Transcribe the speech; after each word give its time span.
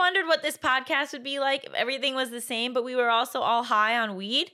wondered 0.00 0.26
what 0.26 0.42
this 0.42 0.56
podcast 0.56 1.12
would 1.12 1.22
be 1.22 1.38
like 1.38 1.64
if 1.64 1.74
everything 1.74 2.14
was 2.14 2.30
the 2.30 2.40
same, 2.40 2.72
but 2.72 2.84
we 2.84 2.96
were 2.96 3.10
also 3.10 3.40
all 3.40 3.64
high 3.64 3.98
on 3.98 4.16
weed? 4.16 4.50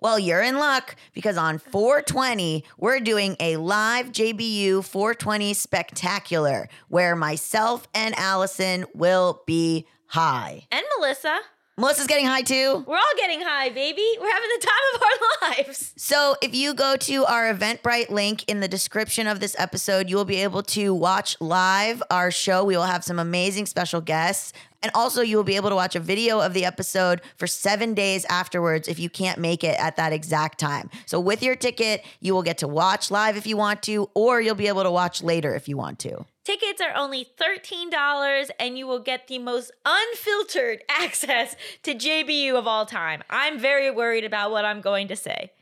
Well, 0.00 0.18
you're 0.18 0.42
in 0.42 0.58
luck 0.58 0.96
because 1.14 1.38
on 1.38 1.56
420, 1.56 2.62
we're 2.76 3.00
doing 3.00 3.34
a 3.40 3.56
live 3.56 4.12
JBU 4.12 4.84
420 4.84 5.54
spectacular 5.54 6.68
where 6.88 7.16
myself 7.16 7.88
and 7.94 8.14
Allison 8.18 8.84
will 8.94 9.42
be 9.46 9.86
high. 10.08 10.66
And 10.70 10.84
Melisa. 11.00 11.38
Melisa's 11.78 12.06
getting 12.06 12.26
high 12.26 12.42
too. 12.42 12.84
We're 12.86 12.96
all 12.96 13.16
getting 13.16 13.40
high, 13.40 13.70
baby. 13.70 14.06
We're 14.20 14.30
having 14.30 14.50
the 14.60 14.66
time 14.66 14.94
of 14.94 15.02
our 15.02 15.48
lives. 15.48 15.94
So, 15.96 16.36
if 16.42 16.54
you 16.54 16.74
go 16.74 16.96
to 16.96 17.24
our 17.24 17.52
Eventbrite 17.52 18.10
link 18.10 18.44
in 18.46 18.60
the 18.60 18.68
description 18.68 19.26
of 19.26 19.40
this 19.40 19.56
episode, 19.58 20.10
you 20.10 20.16
will 20.16 20.26
be 20.26 20.42
able 20.42 20.62
to 20.64 20.92
watch 20.92 21.34
live 21.40 22.02
our 22.10 22.30
show. 22.30 22.62
We 22.62 22.76
will 22.76 22.84
have 22.84 23.02
some 23.02 23.18
amazing 23.18 23.64
special 23.64 24.02
guests. 24.02 24.52
And 24.82 24.90
also, 24.94 25.22
you 25.22 25.36
will 25.36 25.44
be 25.44 25.56
able 25.56 25.70
to 25.70 25.76
watch 25.76 25.94
a 25.94 26.00
video 26.00 26.40
of 26.40 26.54
the 26.54 26.64
episode 26.64 27.20
for 27.36 27.46
seven 27.46 27.94
days 27.94 28.24
afterwards 28.26 28.88
if 28.88 28.98
you 28.98 29.08
can't 29.08 29.38
make 29.38 29.62
it 29.62 29.78
at 29.78 29.96
that 29.96 30.12
exact 30.12 30.58
time. 30.58 30.90
So, 31.06 31.20
with 31.20 31.42
your 31.42 31.54
ticket, 31.54 32.04
you 32.20 32.34
will 32.34 32.42
get 32.42 32.58
to 32.58 32.68
watch 32.68 33.10
live 33.10 33.36
if 33.36 33.46
you 33.46 33.56
want 33.56 33.82
to, 33.84 34.10
or 34.14 34.40
you'll 34.40 34.54
be 34.54 34.68
able 34.68 34.82
to 34.82 34.90
watch 34.90 35.22
later 35.22 35.54
if 35.54 35.68
you 35.68 35.76
want 35.76 35.98
to. 36.00 36.26
Tickets 36.44 36.80
are 36.80 36.94
only 36.96 37.28
$13 37.40 38.50
and 38.58 38.76
you 38.76 38.86
will 38.86 38.98
get 38.98 39.28
the 39.28 39.38
most 39.38 39.70
unfiltered 39.84 40.82
access 40.88 41.54
to 41.84 41.94
JBU 41.94 42.54
of 42.54 42.66
all 42.66 42.84
time. 42.84 43.22
I'm 43.30 43.60
very 43.60 43.90
worried 43.90 44.24
about 44.24 44.50
what 44.50 44.64
I'm 44.64 44.80
going 44.80 45.06
to 45.08 45.16
say. 45.16 45.52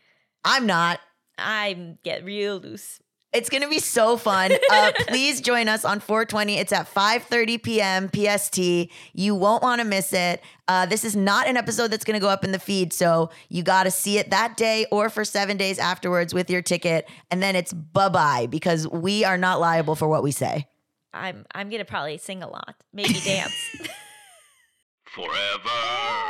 I'm 0.43 0.67
not. 0.67 1.01
I 1.37 1.97
get 2.03 2.25
real 2.25 2.59
loose. 2.59 3.01
It's 3.33 3.49
going 3.49 3.63
to 3.63 3.69
be 3.69 3.79
so 3.79 4.17
fun. 4.17 4.51
Uh, 4.71 4.93
please 5.09 5.41
join 5.41 5.69
us 5.69 5.85
on 5.85 6.01
420. 6.01 6.57
It's 6.59 6.73
at 6.73 6.93
5:30 6.93 7.63
p.m. 7.63 8.11
PST. 8.11 8.91
You 9.13 9.35
won't 9.35 9.63
want 9.63 9.81
to 9.81 9.87
miss 9.87 10.13
it. 10.13 10.43
Uh, 10.67 10.87
this 10.87 11.05
is 11.05 11.15
not 11.15 11.47
an 11.47 11.57
episode 11.57 11.89
that's 11.89 12.05
going 12.05 12.15
to 12.15 12.21
go 12.21 12.29
up 12.29 12.45
in 12.45 12.53
the 12.53 12.59
feed, 12.59 12.93
so 12.93 13.31
you 13.49 13.63
got 13.63 13.85
to 13.85 13.91
see 13.91 14.19
it 14.19 14.31
that 14.31 14.57
day 14.57 14.87
or 14.91 15.09
for 15.09 15.25
seven 15.25 15.57
days 15.57 15.79
afterwards 15.79 16.35
with 16.35 16.51
your 16.51 16.63
ticket, 16.63 17.09
and 17.31 17.43
then 17.43 17.55
it's 17.57 17.73
bye 17.73 18.09
bye 18.09 18.47
because 18.47 18.89
we 18.89 19.25
are 19.25 19.39
not 19.39 19.61
liable 19.61 19.95
for 19.95 20.09
what 20.09 20.23
we 20.23 20.33
say. 20.33 20.67
I'm 21.13 21.45
I'm 21.55 21.71
gonna 21.71 21.85
probably 21.85 22.19
sing 22.19 22.43
a 22.43 22.49
lot, 22.49 22.77
maybe 22.93 23.15
dance. 23.15 23.55
Forever. 25.05 26.30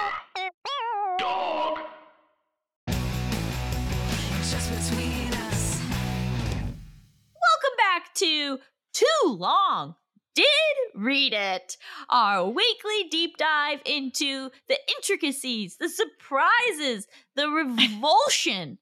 Back 8.01 8.15
to 8.15 8.59
Too 8.93 9.05
Long. 9.27 9.95
Did 10.35 10.47
read 10.95 11.33
it. 11.33 11.77
Our 12.09 12.49
weekly 12.49 13.09
deep 13.11 13.37
dive 13.37 13.81
into 13.85 14.51
the 14.69 14.79
intricacies, 14.97 15.77
the 15.77 15.89
surprises, 15.89 17.09
the 17.35 17.49
revulsion 17.51 18.79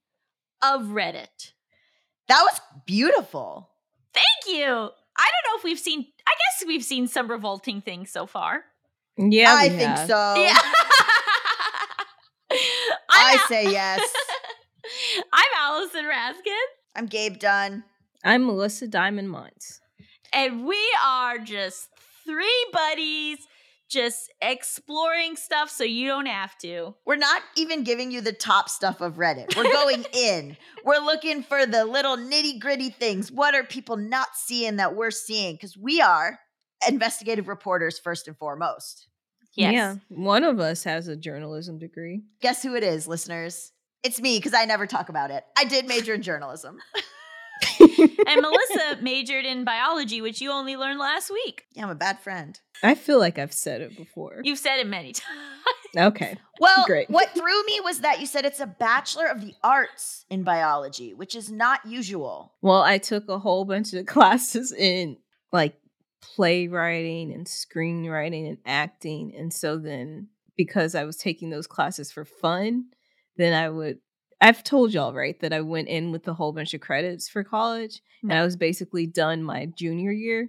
of 0.63 0.83
Reddit. 0.87 1.53
That 2.29 2.43
was 2.43 2.61
beautiful. 2.87 3.71
Thank 4.13 4.57
you. 4.57 4.65
I 4.67 4.67
don't 4.67 5.47
know 5.47 5.57
if 5.57 5.65
we've 5.65 5.79
seen 5.79 6.07
I 6.27 6.33
guess 6.33 6.67
we've 6.67 6.85
seen 6.85 7.09
some 7.09 7.31
revolting 7.31 7.81
things 7.81 8.11
so 8.11 8.27
far. 8.27 8.65
Yeah, 9.17 9.55
I 9.55 9.69
think 9.69 9.83
have. 9.83 10.07
so. 10.07 10.35
Yeah. 10.37 10.59
I 13.11 13.45
say 13.49 13.65
yes. 13.71 14.01
I'm 15.33 15.51
Allison 15.59 16.05
Raskin. 16.05 16.65
I'm 16.95 17.07
Gabe 17.07 17.39
Dunn. 17.39 17.83
I'm 18.25 18.47
Melisa 18.49 18.91
Diamond 18.91 19.31
Monts. 19.31 19.81
And 20.33 20.67
we 20.67 20.79
are 21.05 21.39
just 21.39 21.89
three 22.27 22.67
buddies 22.73 23.39
just 23.89 24.31
exploring 24.43 25.35
stuff 25.37 25.71
so 25.71 25.83
you 25.83 26.09
don't 26.09 26.27
have 26.27 26.57
to. 26.59 26.95
We're 27.07 27.17
not 27.17 27.41
even 27.57 27.85
giving 27.85 28.11
you 28.11 28.21
the 28.21 28.33
top 28.33 28.69
stuff 28.69 29.01
of 29.01 29.15
Reddit. 29.15 29.57
We're 29.57 29.73
going 29.73 30.05
in. 30.13 30.57
We're 30.85 30.99
looking 30.99 31.43
for 31.43 31.65
the 31.65 31.87
little 31.87 32.17
nitty 32.17 32.61
gritty 32.61 32.91
things. 32.91 33.33
What 33.33 33.55
are 33.55 33.65
people 33.65 33.97
not 33.97 34.29
seeing 34.35 34.77
that 34.77 34.95
we're 34.95 35.11
seeing? 35.11 35.55
Because 35.55 35.77
we 35.77 36.03
are 36.03 36.39
investigative 36.87 37.49
reporters 37.49 37.99
first 37.99 38.29
and 38.29 38.37
foremost. 38.37 39.09
Yes. 39.55 39.73
Yeah, 39.73 39.95
one 40.09 40.45
of 40.45 40.61
us 40.61 40.85
has 40.85 41.09
a 41.09 41.17
journalism 41.17 41.79
degree. 41.79 42.23
Guess 42.43 42.63
who 42.63 42.75
it 42.75 42.85
is, 42.85 43.09
listeners? 43.09 43.73
It's 44.05 44.21
me 44.21 44.39
because 44.39 44.55
I 44.55 44.67
never 44.67 44.87
talk 44.87 45.09
about 45.09 45.31
it. 45.31 45.45
I 45.57 45.65
did 45.65 45.87
major 45.87 46.15
in 46.15 46.23
journalism. 46.23 46.79
And 48.29 48.45
Melisa 48.45 49.01
majored 49.01 49.47
in 49.47 49.65
biology, 49.65 50.21
which 50.21 50.41
you 50.43 50.51
only 50.51 50.77
learned 50.77 50.99
last 50.99 51.31
week. 51.31 51.65
Yeah, 51.73 51.85
I'm 51.85 51.91
a 51.91 51.95
bad 51.95 52.21
friend. 52.21 52.61
I 52.83 52.95
feel 52.95 53.19
like 53.19 53.39
I've 53.39 53.55
said 53.55 53.81
it 53.81 53.97
before. 53.97 54.41
You've 54.45 54.59
said 54.59 54.79
it 54.81 54.87
many 54.87 55.13
times. 55.15 55.39
Okay. 55.97 56.37
Well, 56.61 56.85
Great. 56.87 57.09
what 57.09 57.31
threw 57.31 57.65
me 57.65 57.81
was 57.83 58.01
that 58.01 58.21
you 58.21 58.27
said 58.27 58.45
it's 58.45 58.61
a 58.61 58.67
Bachelor 58.67 59.27
of 59.27 59.41
the 59.41 59.55
Arts 59.65 60.27
in 60.29 60.43
biology, 60.43 61.15
which 61.15 61.35
is 61.35 61.51
not 61.51 61.81
usual. 61.87 62.53
Well, 62.61 62.83
I 62.83 62.99
took 62.99 63.29
a 63.29 63.39
whole 63.39 63.65
bunch 63.65 63.95
of 63.95 64.05
classes 64.15 64.73
in 64.73 65.17
like 65.53 65.75
playwriting 66.21 67.33
and 67.33 67.47
screenwriting 67.47 68.49
and 68.49 68.59
acting. 68.67 69.35
And 69.37 69.53
so 69.53 69.79
then 69.79 70.29
because 70.57 70.95
I 70.95 71.05
was 71.05 71.17
taking 71.17 71.51
those 71.51 71.67
classes 71.67 72.13
for 72.13 72.25
fun, 72.25 72.87
then 73.37 73.55
I 73.55 73.71
would 73.71 74.01
I've 74.41 74.63
told 74.63 74.93
y'all, 74.93 75.13
right, 75.13 75.39
that 75.41 75.53
I 75.53 75.61
went 75.61 75.89
in 75.89 76.13
with 76.13 76.27
a 76.29 76.35
whole 76.35 76.53
bunch 76.53 76.75
of 76.75 76.81
credits 76.81 77.29
for 77.29 77.43
college 77.43 78.01
and 78.23 78.33
I 78.33 78.45
was 78.45 78.57
basically 78.57 79.07
done 79.07 79.43
my 79.43 79.67
junior 79.67 80.13
year, 80.13 80.49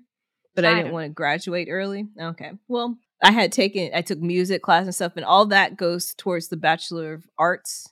but 0.56 0.66
I 0.66 0.70
Kind 0.70 0.80
didn't 0.80 0.94
want 0.94 1.06
to 1.06 1.14
graduate 1.14 1.68
early. 1.72 2.08
Okay. 2.20 2.52
Well, 2.68 2.98
I 3.24 3.32
had 3.32 3.52
taken 3.52 3.92
I 3.94 4.02
took 4.02 4.20
music 4.20 4.62
class 4.62 4.86
and 4.86 4.96
stuff 4.96 5.14
and 5.16 5.26
all 5.26 5.48
that 5.48 5.78
goes 5.78 6.14
towards 6.14 6.50
the 6.50 6.58
Bachelor 6.58 7.14
of 7.14 7.28
Arts 7.38 7.92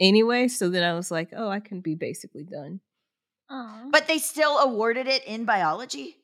anyway. 0.00 0.48
So 0.48 0.68
then 0.68 0.82
I 0.82 0.94
was 0.94 1.10
like, 1.10 1.30
oh, 1.36 1.48
I 1.48 1.60
can 1.60 1.80
be 1.80 1.94
basically 1.94 2.44
done. 2.44 2.80
Aw. 3.50 3.88
But 3.90 4.08
they 4.08 4.18
still 4.18 4.58
awarded 4.58 5.06
it 5.06 5.24
in 5.24 5.44
biology. 5.44 6.16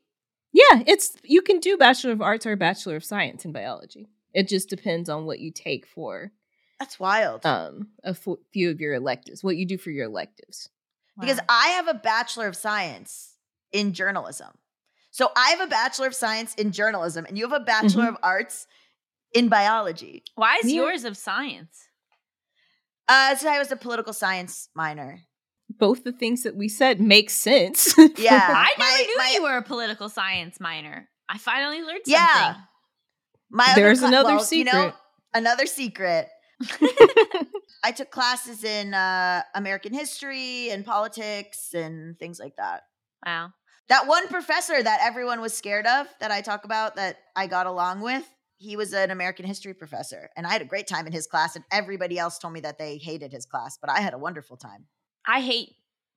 Yeah, 0.53 0.83
it's 0.87 1.17
you 1.25 1.43
can 1.43 1.59
do 1.59 1.77
Bachelor 1.77 2.13
of 2.13 2.23
Arts 2.23 2.47
or 2.47 2.57
Bachelor 2.57 2.97
of 2.97 3.05
Science 3.05 3.45
in 3.45 3.53
biology. 3.53 4.09
It 4.33 4.49
just 4.49 4.69
depends 4.69 5.09
on 5.09 5.27
what 5.27 5.41
you 5.41 5.53
take 5.53 5.87
for 5.87 6.33
That's 6.81 6.99
wild. 7.01 7.45
um 7.47 7.89
a 8.05 8.09
f- 8.11 8.27
few 8.53 8.71
of 8.71 8.81
your 8.81 8.95
electives, 8.95 9.43
what 9.45 9.57
you 9.57 9.67
do 9.67 9.79
for 9.79 9.91
your 9.91 10.07
electives. 10.07 10.69
because 11.19 11.39
I 11.49 11.69
have 11.69 11.87
a 11.89 11.95
Bachelor 11.95 12.49
of 12.49 12.57
Science 12.57 13.37
in 13.73 13.93
journalism. 13.93 14.49
So 15.13 15.31
I 15.37 15.51
have 15.51 15.61
a 15.61 15.69
Bachelor 15.69 16.09
of 16.09 16.15
Science 16.15 16.55
in 16.57 16.73
journalism, 16.73 17.25
and 17.27 17.39
you 17.39 17.49
have 17.49 17.61
a 17.61 17.65
Bachelor 17.65 18.05
Mhm. 18.07 18.09
of 18.09 18.17
Arts 18.23 18.67
in 19.33 19.49
biology. 19.49 20.25
why 20.35 20.57
is 20.63 20.71
Yeah. 20.73 20.83
yours 20.83 21.05
of 21.05 21.17
science? 21.17 21.89
Uh, 23.09 23.37
so 23.37 23.49
I 23.49 23.59
was 23.59 23.71
a 23.71 23.77
political 23.77 24.13
science 24.13 24.69
minor. 24.75 25.21
Both 25.69 26.05
the 26.05 26.13
things 26.13 26.43
that 26.45 26.57
we 26.57 26.69
said 26.69 27.01
make 27.01 27.31
sense. 27.31 27.95
Yeah. 28.17 28.41
I 28.67 28.69
never 28.79 28.91
my- 28.91 29.05
knew 29.07 29.17
my- 29.19 29.31
you 29.35 29.43
were 29.43 29.57
a 29.57 29.63
political 29.63 30.09
science 30.09 30.59
minor. 30.61 31.09
I 31.29 31.39
finally 31.39 31.79
learned 31.83 32.03
something. 32.07 32.13
Yeah. 32.15 32.57
My 33.51 33.73
There's 33.75 34.01
cla- 34.01 34.09
another 34.09 34.35
well, 34.37 34.49
You 34.51 34.65
know, 34.65 34.73
secret. 34.73 34.95
another 35.35 35.67
secret. 35.67 36.29
I 37.85 37.93
took 37.93 38.11
classes 38.11 38.65
in 38.65 38.95
uh, 38.95 39.43
American 39.55 39.93
history 39.93 40.71
and 40.71 40.85
politics 40.85 41.75
and 41.75 42.19
things 42.19 42.39
like 42.39 42.57
that. 42.57 42.83
Wow. 43.27 43.51
That 43.89 44.07
one 44.07 44.29
professor 44.29 44.83
that 44.83 45.01
everyone 45.03 45.41
was 45.41 45.55
scared 45.55 45.87
of 45.87 46.07
that 46.21 46.31
I 46.31 46.41
talk 46.41 46.65
about 46.65 46.97
that 46.97 47.19
I 47.37 47.47
got 47.47 47.67
along 47.67 48.01
with, 48.01 48.25
he 48.57 48.77
was 48.77 48.95
an 48.95 49.11
American 49.11 49.45
history 49.45 49.75
professor. 49.75 50.31
And 50.37 50.47
I 50.47 50.53
had 50.53 50.63
a 50.63 50.67
great 50.67 50.87
time 50.87 51.07
in 51.07 51.13
his 51.13 51.27
class, 51.27 51.55
and 51.57 51.65
everybody 51.71 52.19
else 52.19 52.39
told 52.39 52.55
me 52.55 52.61
that 52.61 52.79
they 52.79 52.97
hated 52.97 53.33
his 53.33 53.45
class, 53.45 53.77
but 53.79 53.91
I 53.91 54.01
had 54.01 54.15
a 54.15 54.19
wonderful 54.19 54.57
time. 54.57 54.87
I 55.27 55.41
hate 55.41 55.71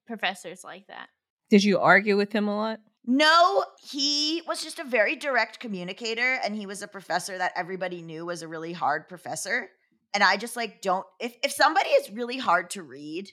professors 0.06 0.64
like 0.64 0.88
that. 0.88 1.10
Did 1.50 1.64
you 1.64 1.80
argue 1.80 2.16
with 2.16 2.32
him 2.32 2.48
a 2.48 2.56
lot? 2.56 2.80
No, 3.06 3.64
he 3.82 4.42
was 4.48 4.62
just 4.62 4.80
a 4.80 4.84
very 4.84 5.16
direct 5.16 5.60
communicator, 5.60 6.40
and 6.44 6.56
he 6.56 6.66
was 6.66 6.82
a 6.82 6.88
professor 6.88 7.38
that 7.38 7.54
everybody 7.56 8.02
knew 8.02 8.26
was 8.26 8.42
a 8.42 8.48
really 8.48 8.74
hard 8.74 9.08
professor. 9.08 9.70
And 10.18 10.24
I 10.24 10.36
just 10.36 10.56
like 10.56 10.82
don't 10.82 11.06
if 11.20 11.36
if 11.44 11.52
somebody 11.52 11.90
is 11.90 12.10
really 12.10 12.40
hard 12.40 12.72
to 12.72 12.82
read 12.82 13.30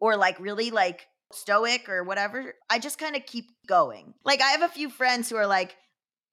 or 0.00 0.16
like 0.16 0.40
really 0.40 0.72
like 0.72 1.06
stoic 1.32 1.88
or 1.88 2.02
whatever, 2.02 2.52
I 2.68 2.80
just 2.80 2.98
kind 2.98 3.14
of 3.14 3.24
keep 3.26 3.44
going. 3.68 4.12
Like 4.24 4.42
I 4.42 4.48
have 4.48 4.62
a 4.62 4.68
few 4.68 4.90
friends 4.90 5.30
who 5.30 5.36
are 5.36 5.46
like 5.46 5.76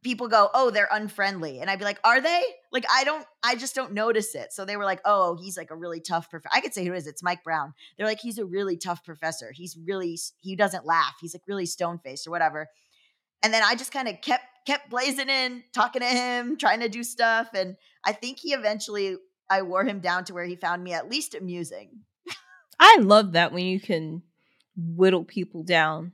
people 0.04 0.30
go, 0.30 0.50
"Oh, 0.52 0.72
they're 0.72 0.90
unfriendly." 0.92 1.60
And 1.60 1.70
I'd 1.70 1.78
be 1.78 1.86
like, 1.86 2.00
"Are 2.04 2.20
they?" 2.20 2.42
Like 2.72 2.86
I 2.92 3.04
don't 3.04 3.24
I 3.44 3.54
just 3.54 3.76
don't 3.76 3.94
notice 3.94 4.34
it. 4.34 4.52
So 4.52 4.66
they 4.66 4.78
were 4.78 4.84
like, 4.84 5.00
"Oh, 5.06 5.38
he's 5.40 5.58
like 5.58 5.70
a 5.70 5.76
really 5.76 6.00
tough 6.00 6.28
professor." 6.28 6.50
I 6.52 6.62
could 6.62 6.74
say 6.74 6.84
who 6.84 6.94
it 6.94 6.98
is. 6.98 7.06
It's 7.06 7.22
Mike 7.22 7.44
Brown. 7.44 7.76
They're 7.96 8.08
like, 8.08 8.20
"He's 8.20 8.40
a 8.40 8.46
really 8.46 8.78
tough 8.78 9.06
professor. 9.06 9.52
He's 9.52 9.78
really 9.78 10.18
he 10.42 10.56
doesn't 10.56 10.88
laugh. 10.88 11.18
He's 11.22 11.36
like 11.36 11.44
really 11.48 11.68
stone-faced 11.68 12.26
or 12.26 12.32
whatever." 12.32 12.68
And 13.44 13.54
then 13.54 13.62
I 13.64 13.76
just 13.76 13.92
kind 13.92 14.08
of 14.08 14.20
kept 14.22 14.46
kept 14.66 14.90
blazing 14.90 15.30
in, 15.30 15.64
talking 15.72 16.02
to 16.02 16.08
him, 16.08 16.58
trying 16.58 16.80
to 16.80 16.90
do 16.90 17.04
stuff, 17.04 17.50
and 17.54 17.76
I 18.04 18.14
think 18.14 18.40
he 18.40 18.54
eventually 18.54 19.18
I 19.50 19.62
wore 19.62 19.84
him 19.86 20.00
down 20.00 20.26
to 20.26 20.34
where 20.34 20.46
he 20.46 20.56
found 20.56 20.84
me 20.84 20.94
at 20.94 21.10
least 21.10 21.36
amusing. 21.36 22.02
I 22.80 22.98
love 23.00 23.34
that 23.34 23.52
when 23.52 23.66
you 23.66 23.80
can 23.80 24.24
whittle 24.76 25.24
people 25.24 25.64
down 25.64 26.14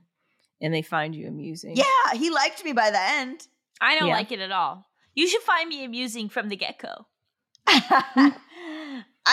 and 0.60 0.74
they 0.74 0.82
find 0.82 1.14
you 1.14 1.26
amusing. 1.26 1.76
Yeah, 1.76 2.14
he 2.14 2.30
liked 2.30 2.64
me 2.64 2.72
by 2.72 2.90
the 2.90 3.00
end. 3.00 3.46
I 3.80 3.98
don't 3.98 4.08
Yeah. 4.08 4.14
like 4.14 4.30
it 4.30 4.40
at 4.40 4.52
all. 4.52 4.86
You 5.14 5.26
should 5.26 5.42
find 5.42 5.68
me 5.68 5.84
amusing 5.84 6.28
from 6.28 6.48
the 6.48 6.56
get 6.56 6.78
go. 6.78 7.06
I 7.66 8.34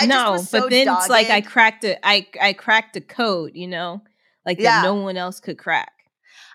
just 0.05 0.07
no, 0.09 0.31
was 0.33 0.49
so 0.49 0.61
but 0.61 0.69
then 0.69 0.87
it's 0.87 1.09
like 1.09 1.29
I 1.29 1.41
cracked 1.41 1.83
it. 1.83 1.99
I 2.03 2.27
I 2.41 2.53
cracked 2.53 2.95
a 2.95 3.01
code, 3.01 3.51
you 3.55 3.67
know, 3.67 4.01
like 4.45 4.59
Yeah. 4.59 4.81
that 4.81 4.83
no 4.87 4.95
one 4.95 5.17
else 5.17 5.39
could 5.39 5.57
crack. 5.57 5.91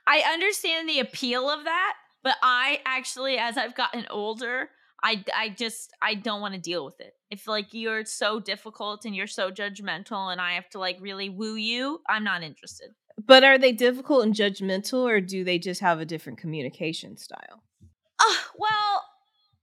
I 0.06 0.20
understand 0.32 0.88
the 0.88 1.00
appeal 1.00 1.48
of 1.48 1.64
that, 1.64 1.94
but 2.22 2.36
I 2.42 2.80
actually, 2.84 3.38
as 3.38 3.56
I've 3.56 3.74
gotten 3.74 4.06
older, 4.10 4.70
I, 5.02 5.24
I 5.34 5.48
just 5.48 5.92
I 6.00 6.14
don't 6.14 6.40
want 6.40 6.54
to 6.54 6.60
deal 6.60 6.84
with 6.84 7.00
it. 7.00 7.14
If 7.30 7.48
like 7.48 7.68
you're 7.72 8.04
so 8.04 8.40
difficult 8.40 9.04
and 9.04 9.16
you're 9.16 9.26
so 9.26 9.50
judgmental, 9.50 10.30
and 10.30 10.40
I 10.40 10.52
have 10.52 10.68
to 10.70 10.78
like 10.78 10.98
really 11.00 11.28
woo 11.28 11.56
you, 11.56 12.00
I'm 12.08 12.24
not 12.24 12.42
interested. 12.42 12.90
But 13.24 13.44
are 13.44 13.58
they 13.58 13.72
difficult 13.72 14.24
and 14.24 14.34
judgmental, 14.34 15.08
or 15.08 15.20
do 15.20 15.44
they 15.44 15.58
just 15.58 15.80
have 15.80 16.00
a 16.00 16.04
different 16.04 16.38
communication 16.38 17.16
style? 17.16 17.62
Uh, 18.18 18.36
well, 18.56 19.04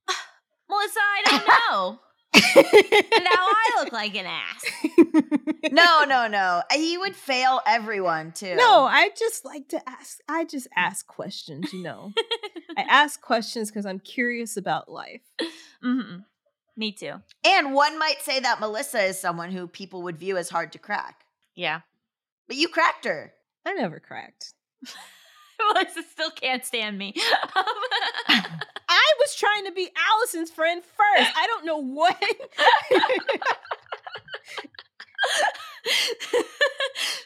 Melisa, 0.72 0.98
I 0.98 1.22
don't 1.26 1.48
know. 1.48 2.00
Now 2.34 2.42
I 2.56 3.72
look 3.84 3.94
like 3.94 4.16
an 4.16 4.26
ass. 4.26 4.66
no, 5.72 6.04
no, 6.06 6.28
no. 6.28 6.62
He 6.72 6.98
would 6.98 7.16
fail 7.16 7.62
everyone 7.66 8.32
too. 8.32 8.56
No, 8.56 8.84
I 8.84 9.10
just 9.18 9.46
like 9.46 9.68
to 9.70 9.90
ask. 9.90 10.20
I 10.28 10.46
just 10.46 10.68
ask 10.76 11.08
questions, 11.08 11.74
you 11.74 11.84
know. 11.84 12.14
I 12.78 12.82
ask 12.88 13.22
questions 13.22 13.70
because 13.70 13.86
I'm 13.86 14.00
curious 14.00 14.58
about 14.58 14.90
life. 14.92 15.22
hmm 15.82 16.18
Me 16.78 16.92
too. 16.92 17.16
And 17.46 17.74
one 17.74 17.98
might 18.00 18.22
say 18.22 18.40
that 18.40 18.60
Melisa 18.60 19.10
is 19.10 19.20
someone 19.20 19.52
who 19.52 19.68
people 19.68 20.04
would 20.04 20.18
view 20.18 20.38
as 20.38 20.50
hard 20.50 20.72
to 20.74 20.80
crack. 20.80 21.24
Yeah. 21.56 21.82
But 22.48 22.58
you 22.58 22.68
cracked 22.68 23.06
her. 23.06 23.34
I 23.66 23.74
never 23.74 24.00
cracked. 24.00 24.54
Melisa 25.62 26.04
still 26.12 26.32
can't 26.32 26.64
stand 26.66 26.98
me. 26.98 27.14
I 29.20 29.22
was 29.22 29.36
trying 29.36 29.66
to 29.66 29.72
be 29.74 29.90
Allison's 30.14 30.50
friend 30.52 30.82
first. 30.84 31.32
I 31.36 31.46
don't 31.48 31.66
know 31.66 31.78
what. 31.84 32.18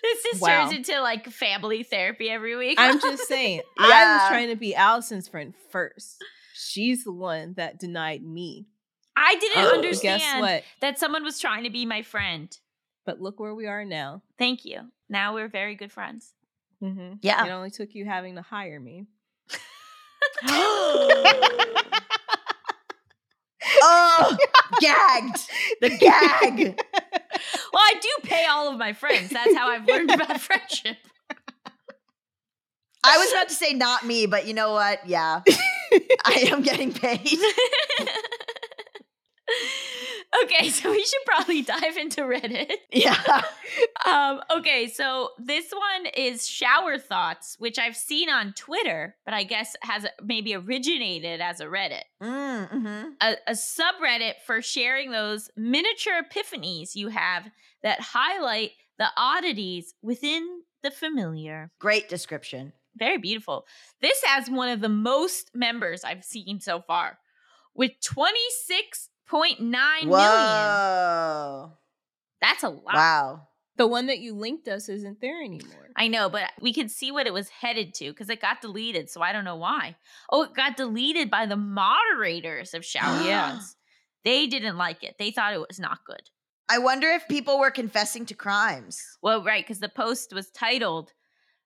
this 0.01 0.23
just 0.23 0.41
Wow. 0.41 0.65
turns 0.65 0.73
into 0.77 0.99
like 1.01 1.27
family 1.29 1.83
therapy 1.83 2.29
every 2.29 2.55
week. 2.55 2.77
I'm 2.79 2.99
just 2.99 3.27
saying. 3.27 3.61
I 3.79 4.17
was 4.17 4.27
trying 4.29 4.49
to 4.49 4.55
be 4.55 4.73
Allison's 4.75 5.27
friend 5.27 5.53
first. 5.71 6.23
She's 6.53 7.03
the 7.03 7.11
one 7.11 7.53
that 7.57 7.79
denied 7.79 8.23
me. 8.23 8.67
I 9.15 9.35
didn't 9.35 9.63
Oh, 9.65 9.73
understand 9.75 10.21
Guess 10.21 10.41
what? 10.41 10.63
that 10.81 10.97
someone 10.99 11.23
was 11.23 11.39
trying 11.39 11.63
to 11.65 11.69
be 11.69 11.85
my 11.85 12.01
friend. 12.01 12.55
But 13.05 13.21
look 13.21 13.39
where 13.39 13.53
we 13.53 13.67
are 13.67 13.85
now. 13.85 14.23
Thank 14.39 14.65
you. 14.65 14.79
Now 15.09 15.33
we're 15.35 15.49
very 15.49 15.75
good 15.75 15.91
friends. 15.91 16.33
Mm-hmm. 16.81 17.15
Yeah. 17.21 17.45
It 17.45 17.51
only 17.51 17.69
took 17.69 17.93
you 17.93 18.05
having 18.05 18.35
to 18.35 18.41
hire 18.41 18.79
me. 18.79 19.05
oh, 23.81 24.37
gagged. 24.79 25.39
The 25.81 25.89
gag. 25.89 26.79
Well, 27.73 27.81
I 27.81 27.95
do 27.99 28.09
pay 28.29 28.45
all 28.45 28.71
of 28.71 28.77
my 28.77 28.93
friends. 28.93 29.31
That's 29.31 29.55
how 29.55 29.67
I've 29.67 29.87
learned 29.87 30.11
about 30.11 30.39
friendship. 30.41 30.97
I 33.03 33.17
was 33.17 33.31
about 33.31 33.49
to 33.49 33.55
say 33.55 33.73
not 33.73 34.05
me, 34.05 34.27
but 34.27 34.45
you 34.47 34.53
know 34.53 34.71
what? 34.71 35.05
Yeah. 35.07 35.41
I 36.25 36.47
am 36.51 36.61
getting 36.61 36.93
paid. 36.93 37.39
Okay, 40.43 40.69
so 40.69 40.91
we 40.91 41.03
should 41.03 41.25
probably 41.25 41.61
dive 41.61 41.97
into 41.97 42.21
Reddit. 42.21 42.71
Yeah. 42.91 43.41
Um, 44.05 44.41
okay, 44.51 44.87
so 44.87 45.29
this 45.39 45.71
one 45.71 46.05
is 46.17 46.47
shower 46.47 46.97
thoughts, 46.97 47.55
which 47.59 47.79
I've 47.79 47.95
seen 47.95 48.29
on 48.29 48.53
Twitter, 48.53 49.15
but 49.23 49.33
I 49.33 49.43
guess 49.43 49.75
has 49.81 50.05
maybe 50.21 50.53
originated 50.53 51.39
as 51.41 51.59
a 51.59 51.65
Reddit. 51.65 52.03
Mm-hmm. 52.21 53.11
a, 53.21 53.35
a 53.47 53.53
subreddit 53.53 54.33
for 54.45 54.61
sharing 54.61 55.11
those 55.11 55.49
miniature 55.55 56.21
epiphanies 56.21 56.95
you 56.95 57.07
have 57.07 57.49
that 57.81 58.01
highlight 58.01 58.71
the 58.99 59.07
oddities 59.17 59.93
within 60.01 60.61
the 60.83 60.91
familiar. 60.91 61.71
Great 61.79 62.09
description. 62.09 62.73
Very 62.95 63.17
beautiful. 63.17 63.65
This 64.01 64.21
has 64.25 64.49
one 64.49 64.69
of 64.69 64.81
the 64.81 64.89
most 64.89 65.51
members 65.55 66.03
I've 66.03 66.25
seen 66.25 66.59
so 66.59 66.81
far 66.81 67.17
with 67.73 67.91
26.9 69.33 69.59
million. 69.59 70.09
Whoa. 70.09 71.71
That's 72.41 72.63
a 72.63 72.69
lot. 72.69 72.93
Wow. 72.93 73.47
The 73.77 73.87
one 73.87 74.07
that 74.07 74.19
you 74.19 74.35
linked 74.35 74.67
us 74.67 74.87
isn't 74.87 75.19
there 75.19 75.41
anymore. 75.41 75.89
I 75.95 76.07
know, 76.07 76.29
but 76.29 76.51
we 76.61 76.73
can 76.73 76.89
see 76.89 77.11
what 77.11 77.25
it 77.25 77.33
was 77.33 77.49
headed 77.49 77.93
to 77.95 78.09
because 78.09 78.29
it 78.29 78.41
got 78.41 78.61
deleted, 78.61 79.09
so 79.09 79.21
I 79.21 79.31
don't 79.31 79.45
know 79.45 79.55
why. 79.55 79.95
Oh, 80.31 80.43
it 80.43 80.53
got 80.53 80.77
deleted 80.77 81.31
by 81.31 81.45
the 81.45 81.55
moderators 81.55 82.73
of 82.73 82.85
Shower 82.85 83.23
Yeah. 83.25 83.59
They 84.23 84.47
didn't 84.47 84.77
like 84.77 85.03
it. 85.03 85.15
They 85.17 85.31
thought 85.31 85.53
it 85.53 85.67
was 85.67 85.79
not 85.79 86.05
good. 86.05 86.29
I 86.69 86.77
wonder 86.77 87.09
if 87.09 87.27
people 87.27 87.59
were 87.59 87.71
confessing 87.71 88.25
to 88.27 88.33
crimes. 88.33 89.01
Well, 89.21 89.43
right, 89.43 89.63
because 89.63 89.79
the 89.79 89.89
post 89.89 90.33
was 90.33 90.49
titled, 90.49 91.11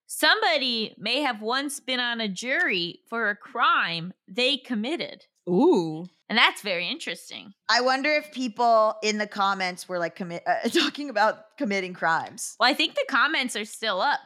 Somebody 0.07 0.95
may 0.98 1.21
have 1.21 1.42
once 1.42 1.81
been 1.81 2.00
on 2.00 2.21
a 2.21 2.30
jury 2.30 3.01
for 3.09 3.30
a 3.30 3.36
crime 3.36 4.13
they 4.27 4.57
committed. 4.57 5.25
Ooh. 5.50 6.06
And 6.30 6.38
that's 6.38 6.62
very 6.62 6.88
interesting. 6.88 7.54
I 7.69 7.81
wonder 7.81 8.12
if 8.12 8.31
people 8.31 8.95
in 9.04 9.18
the 9.18 9.27
comments 9.27 9.88
were 9.88 10.00
like 10.00 10.15
commit 10.15 10.44
uh, 10.48 10.68
talking 10.74 11.09
about 11.09 11.57
committing 11.57 11.94
crimes. 11.94 12.56
Well, 12.59 12.69
I 12.69 12.74
think 12.74 12.95
the 12.95 13.06
comments 13.09 13.56
are 13.56 13.65
still 13.65 14.01
up. 14.01 14.19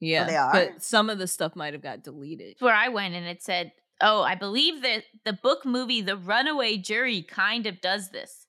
Yeah. 0.00 0.24
they 0.24 0.36
are? 0.36 0.52
But 0.52 0.82
some 0.82 1.08
of 1.08 1.18
the 1.18 1.26
stuff 1.28 1.54
might 1.54 1.72
have 1.72 1.82
got 1.82 2.02
deleted. 2.02 2.56
Where 2.58 2.74
I 2.74 2.88
went 2.88 3.14
and 3.14 3.26
it 3.26 3.42
said, 3.42 3.72
Oh, 4.00 4.22
I 4.22 4.34
believe 4.34 4.82
that 4.82 5.04
the 5.24 5.34
book 5.34 5.66
movie 5.66 6.00
The 6.00 6.16
Runaway 6.16 6.78
Jury 6.78 7.22
kind 7.22 7.66
of 7.66 7.80
does 7.80 8.10
this. 8.10 8.46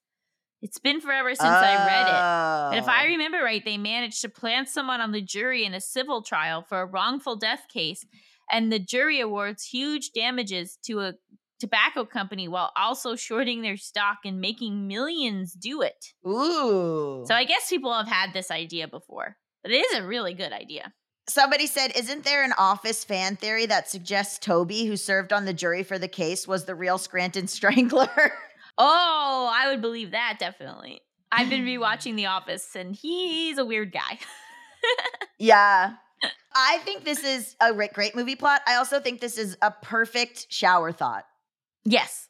It's 0.62 0.80
been 0.80 1.02
forever 1.02 1.30
since 1.34 1.42
I 1.50 1.75
read 1.86 2.08
it. 2.08 2.72
But 2.72 2.78
if 2.84 2.88
I 2.88 3.04
Oh. 3.06 3.08
remember 3.08 3.40
right, 3.44 3.63
they 3.66 3.78
managed 3.78 4.22
to 4.22 4.30
plant 4.30 4.69
someone 4.69 5.02
on 5.02 5.12
the 5.12 5.22
jury 5.22 5.66
in 5.66 5.74
a 5.74 5.81
civil 5.81 6.22
trial 6.22 6.62
for 6.62 6.81
a 6.81 6.86
wrongful 6.86 7.36
death 7.36 7.66
case, 7.74 8.06
and 8.52 8.72
the 8.72 8.80
jury 8.80 9.19
awards 9.19 9.63
huge 9.66 10.12
damages 10.12 10.78
to 10.86 11.00
a 11.02 11.13
tobacco 11.60 12.06
company 12.06 12.48
while 12.48 12.72
also 12.75 13.16
shorting 13.16 13.62
their 13.62 13.78
stock 13.78 14.18
and 14.25 14.40
making 14.42 14.88
millions 14.88 15.54
do 15.54 15.81
it. 15.81 16.13
Ooh. 16.28 17.24
So 17.28 17.34
I 17.36 17.44
guess 17.44 17.69
people 17.69 17.94
have 17.94 18.08
had 18.08 18.34
this 18.34 18.50
idea 18.52 18.88
before, 18.88 19.38
but 19.63 19.72
it 19.72 19.78
is 19.86 19.94
a 20.00 20.06
really 20.06 20.34
good 20.34 20.54
idea. 20.54 20.94
Somebody 21.28 21.68
said, 21.68 21.92
Isn't 21.96 22.24
there 22.24 22.44
an 22.44 22.54
office 22.58 23.04
fan 23.04 23.36
theory 23.36 23.66
that 23.68 23.88
suggests 23.90 24.40
Toby, 24.40 24.86
who 24.86 24.98
served 24.98 25.31
on 25.31 25.46
the 25.46 25.54
jury 25.54 25.84
for 25.84 26.00
the 26.00 26.08
case, 26.08 26.48
was 26.48 26.66
the 26.66 26.75
real 26.75 26.98
Scranton 26.98 27.48
Strangler? 27.48 28.34
Oh, 28.78 29.52
I 29.54 29.70
would 29.70 29.82
believe 29.82 30.12
that 30.12 30.38
definitely. 30.40 31.01
I've 31.32 31.50
been 31.50 31.66
rewatching 31.66 32.16
The 32.16 32.28
Office, 32.28 32.75
and 32.75 32.96
he's 32.96 33.58
a 33.58 33.66
weird 33.66 33.92
guy. 33.92 34.20
yeah. 35.40 35.94
I 36.54 36.80
think 36.80 37.04
this 37.04 37.24
is 37.24 37.56
a 37.62 37.74
great, 37.74 37.94
great 37.94 38.16
movie 38.16 38.36
plot. 38.36 38.62
I 38.68 38.75
also 38.75 39.00
think 39.00 39.22
this 39.22 39.38
is 39.38 39.58
a 39.62 39.72
perfect 39.72 40.48
shower 40.50 40.92
thought. 40.92 41.25
yes. 41.84 42.28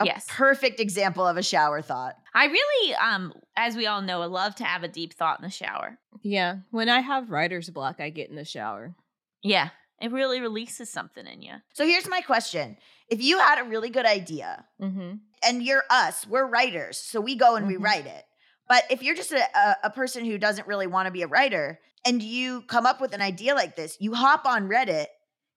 A 0.00 0.04
yes. 0.06 0.26
perfect 0.28 0.78
example 0.78 1.26
of 1.26 1.36
a 1.36 1.42
shower 1.42 1.82
thought. 1.82 2.14
I 2.32 2.44
really, 2.44 2.94
um, 2.94 3.32
as 3.56 3.74
we 3.74 3.88
all 3.88 4.00
know, 4.00 4.20
love 4.28 4.54
to 4.56 4.64
have 4.64 4.84
a 4.84 4.88
deep 4.88 5.12
thought 5.12 5.40
in 5.40 5.42
the 5.42 5.50
shower. 5.50 5.98
Yeah. 6.22 6.58
When 6.70 6.88
I 6.88 7.00
have 7.00 7.32
writer's 7.32 7.68
block, 7.68 7.98
I 7.98 8.10
get 8.10 8.30
in 8.30 8.36
the 8.36 8.44
shower. 8.44 8.94
Yeah, 9.42 9.70
it 10.00 10.12
really 10.12 10.40
releases 10.40 10.88
something 10.88 11.26
in 11.26 11.42
you. 11.42 11.54
So 11.74 11.84
here's 11.84 12.08
my 12.08 12.20
question. 12.20 12.76
If 13.08 13.22
you 13.22 13.38
had 13.38 13.58
a 13.60 13.68
really 13.68 13.90
good 13.90 14.06
idea 14.06 14.64
Mm-hmm. 14.80 15.12
and 15.42 15.62
you're 15.62 15.84
us, 15.90 16.26
we're 16.26 16.46
writers, 16.46 16.98
so 16.98 17.20
we 17.20 17.36
go 17.36 17.56
and 17.56 17.64
Mhm. 17.64 17.68
we 17.68 17.76
write 17.76 18.06
it. 18.06 18.24
But 18.68 18.84
if 18.90 19.02
you're 19.02 19.14
just 19.14 19.32
a, 19.32 19.42
a, 19.58 19.76
a 19.84 19.90
person 19.90 20.24
who 20.24 20.36
doesn't 20.36 20.68
really 20.68 20.86
want 20.86 21.06
to 21.06 21.10
be 21.12 21.22
a 21.22 21.26
writer 21.26 21.80
and 22.04 22.22
you 22.22 22.62
come 22.62 22.84
up 22.86 23.00
with 23.00 23.14
an 23.14 23.22
idea 23.22 23.54
like 23.54 23.76
this, 23.76 23.96
you 23.98 24.14
hop 24.14 24.44
on 24.44 24.68
Reddit, 24.68 25.06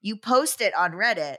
you 0.02 0.16
post 0.16 0.62
it 0.62 0.74
on 0.76 0.94
Reddit, 0.94 1.38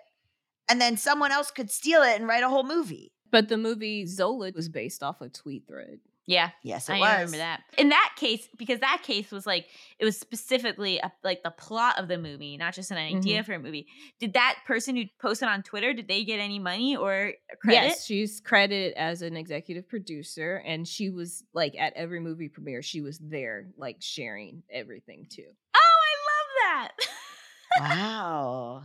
and 0.68 0.80
then 0.80 0.96
someone 0.96 1.32
else 1.32 1.50
could 1.50 1.70
steal 1.70 2.02
it 2.02 2.16
and 2.18 2.28
write 2.28 2.42
a 2.44 2.48
whole 2.48 2.62
movie. 2.64 3.12
But 3.30 3.48
the 3.48 3.56
movie 3.56 4.04
Zola 4.06 4.52
was 4.54 4.68
based 4.68 5.02
off 5.02 5.20
a 5.22 5.28
tweet 5.30 5.66
thread. 5.66 6.00
Yeah, 6.26 6.50
Yes, 6.62 6.88
it 6.88 6.94
I 6.94 7.00
was. 7.00 7.10
remember 7.10 7.36
that. 7.38 7.62
In 7.76 7.88
that 7.88 8.12
case, 8.16 8.48
because 8.56 8.78
that 8.80 9.02
case 9.02 9.32
was 9.32 9.44
like 9.44 9.66
it 9.98 10.04
was 10.04 10.18
specifically 10.18 10.98
a, 10.98 11.10
like 11.24 11.42
the 11.42 11.50
plot 11.50 11.98
of 11.98 12.06
the 12.06 12.16
movie, 12.16 12.56
not 12.56 12.74
just 12.74 12.92
an 12.92 12.96
idea 12.96 13.40
mm-hmm. 13.40 13.46
for 13.46 13.54
a 13.54 13.58
movie. 13.58 13.88
Did 14.20 14.34
that 14.34 14.58
person 14.66 14.94
who 14.94 15.04
posted 15.20 15.48
on 15.48 15.64
Twitter 15.64 15.92
did 15.92 16.06
they 16.06 16.22
get 16.22 16.38
any 16.38 16.60
money 16.60 16.96
or 16.96 17.32
credit? 17.60 17.88
Yes, 17.88 18.04
she's 18.06 18.40
credited 18.40 18.94
as 18.94 19.22
an 19.22 19.36
executive 19.36 19.88
producer, 19.88 20.62
and 20.64 20.86
she 20.86 21.10
was 21.10 21.42
like 21.54 21.74
at 21.76 21.92
every 21.94 22.20
movie 22.20 22.48
premiere. 22.48 22.82
She 22.82 23.00
was 23.00 23.18
there, 23.18 23.66
like 23.76 23.96
sharing 24.00 24.62
everything 24.70 25.26
too. 25.28 25.46
Oh, 25.74 25.78
I 25.78 26.78
love 26.78 26.88
that. 26.98 27.06
Wow. 27.80 28.82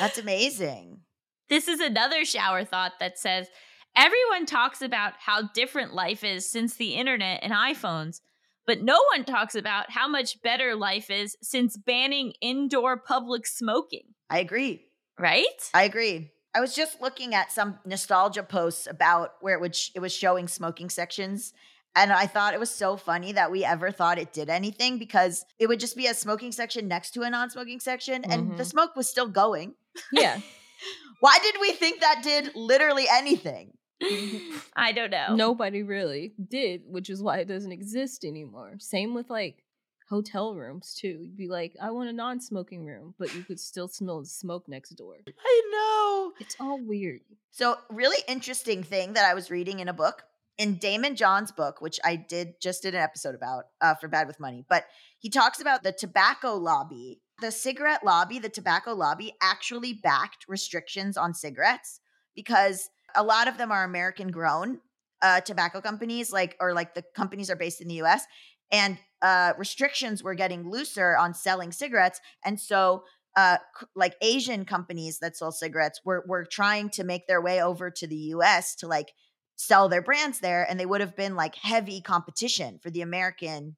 That's 0.00 0.16
amazing. 0.16 1.00
This 1.48 1.68
is 1.68 1.80
another 1.80 2.24
shower 2.24 2.64
thought 2.64 2.92
that 2.98 3.18
says 3.18 3.48
everyone 3.96 4.46
talks 4.46 4.82
about 4.82 5.14
how 5.18 5.42
different 5.54 5.94
life 5.94 6.22
is 6.24 6.50
since 6.50 6.74
the 6.74 6.94
internet 6.94 7.40
and 7.42 7.52
iPhones, 7.52 8.20
but 8.66 8.82
no 8.82 9.00
one 9.12 9.24
talks 9.24 9.54
about 9.54 9.90
how 9.90 10.06
much 10.08 10.42
better 10.42 10.74
life 10.74 11.10
is 11.10 11.36
since 11.42 11.76
banning 11.76 12.32
indoor 12.40 12.96
public 12.96 13.46
smoking, 13.46 14.14
I 14.28 14.38
agree. 14.40 14.82
right? 15.18 15.44
I 15.72 15.84
agree. 15.84 16.32
I 16.54 16.60
was 16.60 16.74
just 16.74 17.00
looking 17.02 17.34
at 17.34 17.52
some 17.52 17.78
nostalgia 17.84 18.42
posts 18.42 18.86
about 18.86 19.32
where 19.40 19.54
it 19.54 19.60
would 19.60 19.76
sh- 19.76 19.90
it 19.94 20.00
was 20.00 20.12
showing 20.14 20.48
smoking 20.48 20.88
sections 20.90 21.52
and 21.94 22.12
I 22.12 22.26
thought 22.26 22.52
it 22.54 22.60
was 22.60 22.70
so 22.70 22.96
funny 22.96 23.32
that 23.32 23.50
we 23.50 23.64
ever 23.64 23.90
thought 23.90 24.18
it 24.18 24.32
did 24.32 24.48
anything 24.50 24.98
because 24.98 25.44
it 25.58 25.66
would 25.66 25.80
just 25.80 25.96
be 25.96 26.06
a 26.06 26.14
smoking 26.14 26.52
section 26.52 26.88
next 26.88 27.10
to 27.12 27.22
a 27.22 27.30
non-smoking 27.30 27.80
section 27.80 28.24
and 28.24 28.56
the 28.58 28.62
Mhm. 28.64 28.70
smoke 28.70 28.96
was 28.96 29.08
still 29.08 29.28
going. 29.28 29.74
Yeah. 30.12 30.40
Why 31.20 31.38
did 31.42 31.56
we 31.60 31.72
think 31.72 32.00
that 32.00 32.20
did 32.22 32.54
literally 32.54 33.06
anything? 33.10 33.72
I 34.76 34.92
don't 34.92 35.10
know. 35.10 35.34
Nobody 35.34 35.82
really 35.82 36.34
did, 36.48 36.82
which 36.86 37.10
is 37.10 37.22
why 37.22 37.38
it 37.38 37.48
doesn't 37.48 37.72
exist 37.72 38.24
anymore. 38.24 38.74
Same 38.78 39.14
with 39.14 39.30
like 39.30 39.64
hotel 40.08 40.54
rooms 40.54 40.94
too. 40.94 41.18
You'd 41.22 41.36
be 41.36 41.48
like, 41.48 41.74
I 41.80 41.90
want 41.90 42.08
a 42.08 42.12
non-smoking 42.12 42.84
room, 42.84 43.14
but 43.18 43.34
you 43.34 43.42
could 43.42 43.60
still 43.60 43.88
smell 43.88 44.20
the 44.20 44.26
smoke 44.26 44.68
next 44.68 44.90
door. 44.90 45.16
I 45.26 45.62
know. 45.72 46.32
It's 46.40 46.56
all 46.60 46.78
weird. 46.80 47.20
So, 47.50 47.76
really 47.90 48.22
interesting 48.28 48.82
thing 48.82 49.14
that 49.14 49.24
I 49.24 49.34
was 49.34 49.50
reading 49.50 49.80
in 49.80 49.88
a 49.88 49.92
book 49.92 50.22
in 50.58 50.76
Daymond 50.76 51.16
John's 51.16 51.52
book, 51.52 51.80
which 51.80 51.98
I 52.04 52.16
did 52.16 52.60
just 52.60 52.82
did 52.82 52.94
an 52.94 53.02
episode 53.02 53.34
about 53.34 53.64
uh, 53.80 53.94
for 53.94 54.08
Bad 54.08 54.26
with 54.26 54.40
Money, 54.40 54.64
but 54.68 54.84
he 55.18 55.30
talks 55.30 55.60
about 55.60 55.82
the 55.82 55.92
tobacco 55.92 56.54
lobby, 56.54 57.20
the 57.40 57.50
cigarette 57.50 58.04
lobby, 58.04 58.38
the 58.38 58.48
tobacco 58.48 58.94
lobby 58.94 59.34
actually 59.42 59.92
backed 59.92 60.46
restrictions 60.48 61.16
on 61.16 61.34
cigarettes 61.34 62.00
because 62.34 62.90
a 63.16 63.22
lot 63.22 63.48
of 63.48 63.58
them 63.58 63.72
are 63.72 63.84
American 63.84 64.30
grown 64.30 64.80
uh, 65.22 65.40
tobacco 65.40 65.80
companies, 65.80 66.32
like 66.32 66.56
or 66.60 66.72
like 66.72 66.94
the 66.94 67.02
companies 67.14 67.50
are 67.50 67.56
based 67.56 67.80
in 67.80 67.88
the 67.88 67.94
U.S. 67.94 68.24
and 68.70 68.98
uh, 69.22 69.52
restrictions 69.58 70.22
were 70.22 70.34
getting 70.34 70.70
looser 70.70 71.16
on 71.16 71.34
selling 71.34 71.72
cigarettes, 71.72 72.20
and 72.44 72.60
so 72.60 73.04
uh, 73.36 73.58
like 73.94 74.14
Asian 74.22 74.64
companies 74.64 75.18
that 75.18 75.36
sell 75.36 75.52
cigarettes 75.52 76.00
were 76.04 76.24
were 76.26 76.44
trying 76.44 76.90
to 76.90 77.04
make 77.04 77.26
their 77.26 77.40
way 77.40 77.62
over 77.62 77.90
to 77.90 78.06
the 78.06 78.16
U.S. 78.16 78.74
to 78.76 78.86
like 78.86 79.12
sell 79.56 79.88
their 79.88 80.02
brands 80.02 80.40
there, 80.40 80.66
and 80.68 80.78
they 80.78 80.86
would 80.86 81.00
have 81.00 81.16
been 81.16 81.34
like 81.34 81.54
heavy 81.56 82.00
competition 82.00 82.78
for 82.82 82.90
the 82.90 83.00
American 83.00 83.76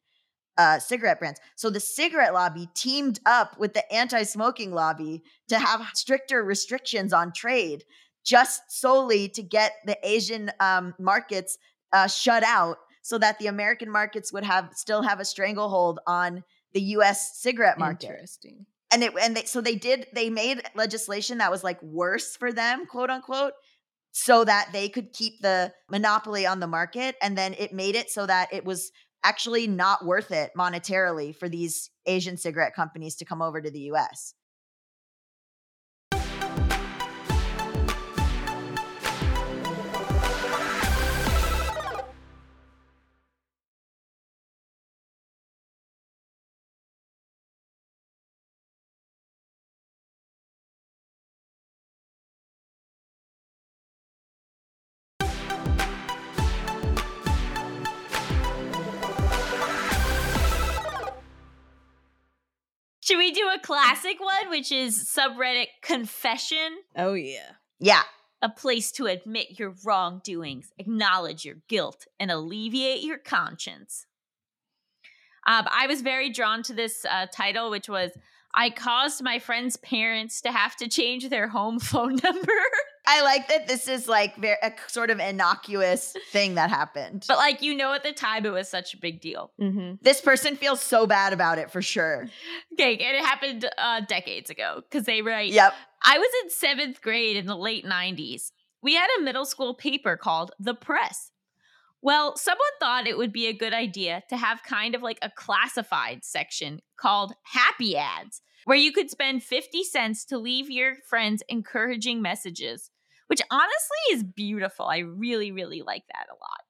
uh, 0.59 0.80
cigarette 0.80 1.21
brands. 1.21 1.40
So 1.54 1.71
the 1.71 1.80
cigarette 1.80 2.35
lobby 2.35 2.68
teamed 2.75 3.21
up 3.25 3.59
with 3.59 3.75
the 3.75 3.90
anti-smoking 3.92 4.73
lobby 4.73 5.23
to 5.49 5.59
have 5.59 5.87
stricter 5.95 6.42
restrictions 6.42 7.12
on 7.12 7.33
trade, 7.33 7.85
just 8.28 8.61
solely 8.68 9.28
to 9.30 9.42
get 9.42 9.73
the 9.87 9.97
Asian 10.06 10.50
um, 10.61 10.94
markets 10.99 11.56
uh, 11.92 12.06
shut 12.06 12.42
out, 12.42 12.76
so 13.00 13.16
that 13.16 13.38
the 13.38 13.47
American 13.47 13.90
markets 13.90 14.35
would 14.35 14.44
have 14.44 14.68
still 14.75 15.00
have 15.00 15.18
a 15.18 15.25
stranglehold 15.25 15.99
on 16.06 16.44
the 16.75 16.82
U.S. 16.82 17.40
cigarette 17.40 17.78
market 17.78 18.11
Interesting. 18.11 18.66
and 18.92 19.02
it 19.02 19.12
and 19.18 19.35
they 19.35 19.44
so 19.44 19.62
they 19.62 19.76
did 19.76 20.06
they 20.14 20.28
made 20.28 20.62
legislation 20.75 21.38
that 21.38 21.50
was 21.50 21.64
like 21.64 21.82
worse 21.82 22.37
for 22.37 22.52
them 22.52 22.85
quote 22.87 23.08
unquote 23.08 23.54
so 24.12 24.44
that 24.44 24.68
they 24.73 24.90
could 24.90 25.12
keep 25.14 25.40
the 25.40 25.73
monopoly 25.90 26.44
on 26.44 26.61
the 26.61 26.66
market 26.66 27.16
and 27.23 27.37
then 27.38 27.54
it 27.54 27.73
made 27.73 27.94
it 27.97 28.11
so 28.11 28.26
that 28.26 28.52
it 28.52 28.66
was 28.66 28.90
actually 29.25 29.66
not 29.66 30.04
worth 30.04 30.30
it 30.30 30.50
monetarily 30.56 31.35
for 31.35 31.49
these 31.49 31.90
asian 32.04 32.37
cigarette 32.37 32.75
companies 32.75 33.16
to 33.16 33.25
come 33.25 33.40
over 33.40 33.61
to 33.62 33.70
the 33.70 33.80
us 33.80 34.35
Should 63.09 63.17
we 63.17 63.33
do 63.33 63.49
a 63.49 63.59
classic 63.59 64.21
one, 64.21 64.50
which 64.50 64.71
is 64.71 65.03
subreddit 65.03 65.69
confession? 65.81 66.77
Oh 66.95 67.15
yeah. 67.15 67.53
yeah 67.81 68.03
A 68.43 68.50
place 68.50 68.93
to 68.93 69.07
admit 69.07 69.59
your 69.59 69.75
wrongdoings, 69.83 70.73
acknowledge 70.77 71.43
your 71.43 71.57
guilt, 71.69 72.05
and 72.21 72.31
alleviate 72.31 73.03
your 73.03 73.17
conscience. 73.17 74.05
Um, 75.47 75.67
I 75.73 75.87
was 75.87 76.03
very 76.03 76.29
drawn 76.29 76.62
to 76.65 76.75
this 76.75 77.07
uh, 77.11 77.29
title, 77.33 77.71
which 77.71 77.88
was 77.88 78.11
I 78.55 78.69
caused 78.69 79.23
my 79.23 79.38
friend's 79.38 79.79
parents 79.79 80.43
to 80.43 80.53
have 80.53 80.77
to 80.77 80.87
change 80.87 81.31
their 81.31 81.49
home 81.49 81.79
phone 81.79 82.17
number. 82.23 82.53
I 83.09 83.23
like 83.23 83.49
that 83.49 83.67
this 83.67 83.88
is 83.88 84.07
like 84.07 84.37
very, 84.37 84.57
a 84.62 84.73
sort 84.87 85.11
of 85.11 85.19
innocuous 85.19 86.15
thing 86.31 86.55
that 86.55 86.71
happened 86.71 87.25
but, 87.27 87.37
like, 87.37 87.62
you 87.62 87.75
know, 87.75 87.93
at 87.93 88.03
the 88.05 88.12
time 88.12 88.47
it 88.47 88.53
was 88.53 88.69
such 88.69 88.95
a 88.95 88.97
big 88.97 89.21
deal. 89.21 89.50
Mm-hmm. 89.61 89.95
this 90.03 90.21
person 90.21 90.55
feels 90.55 90.81
so 90.81 91.07
bad 91.07 91.33
about 91.33 91.59
it 91.59 91.71
for 91.71 91.83
sure 91.83 92.29
Okay, 92.75 92.93
and 92.99 93.17
it 93.17 93.25
happened 93.25 93.69
uh, 93.77 94.00
decades 94.03 94.50
ago 94.50 94.83
because 94.88 95.05
they 95.05 95.23
write 95.23 95.50
yep 95.50 95.75
I 96.05 96.19
was 96.19 96.31
in 96.45 96.50
seventh 96.50 97.03
grade 97.03 97.37
in 97.37 97.47
the 97.47 97.57
late 97.57 97.85
90s. 97.85 98.53
We 98.83 98.95
had 98.95 99.09
a 99.19 99.23
middle 99.23 99.45
school 99.45 99.75
paper 99.75 100.17
called 100.17 100.53
The 100.59 100.75
Press. 100.75 101.33
Well, 102.00 102.37
someone 102.37 102.61
thought 102.79 103.09
it 103.09 103.19
would 103.19 103.33
be 103.33 103.47
a 103.47 103.53
good 103.53 103.75
idea 103.75 104.23
to 104.29 104.37
have 104.37 104.62
kind 104.62 104.95
of 104.95 105.03
like 105.03 105.19
a 105.21 105.31
classified 105.31 106.25
section 106.25 106.81
called 106.97 107.35
Happy 107.43 107.97
Ads, 107.97 108.41
where 108.67 108.77
you 108.77 108.93
could 108.93 109.11
spend 109.11 109.43
50 109.43 109.83
cents 109.83 110.25
to 110.27 110.38
leave 110.38 110.71
your 110.71 110.95
friends 111.09 111.43
encouraging 111.49 112.23
messages, 112.23 112.91
which 113.28 113.40
honestly 113.50 113.99
is 114.12 114.25
beautiful. 114.25 114.87
I 114.87 114.99
really, 114.99 115.52
really 115.52 115.82
like 115.82 116.04
that 116.12 116.26
a 116.28 116.35
lot. 116.35 116.64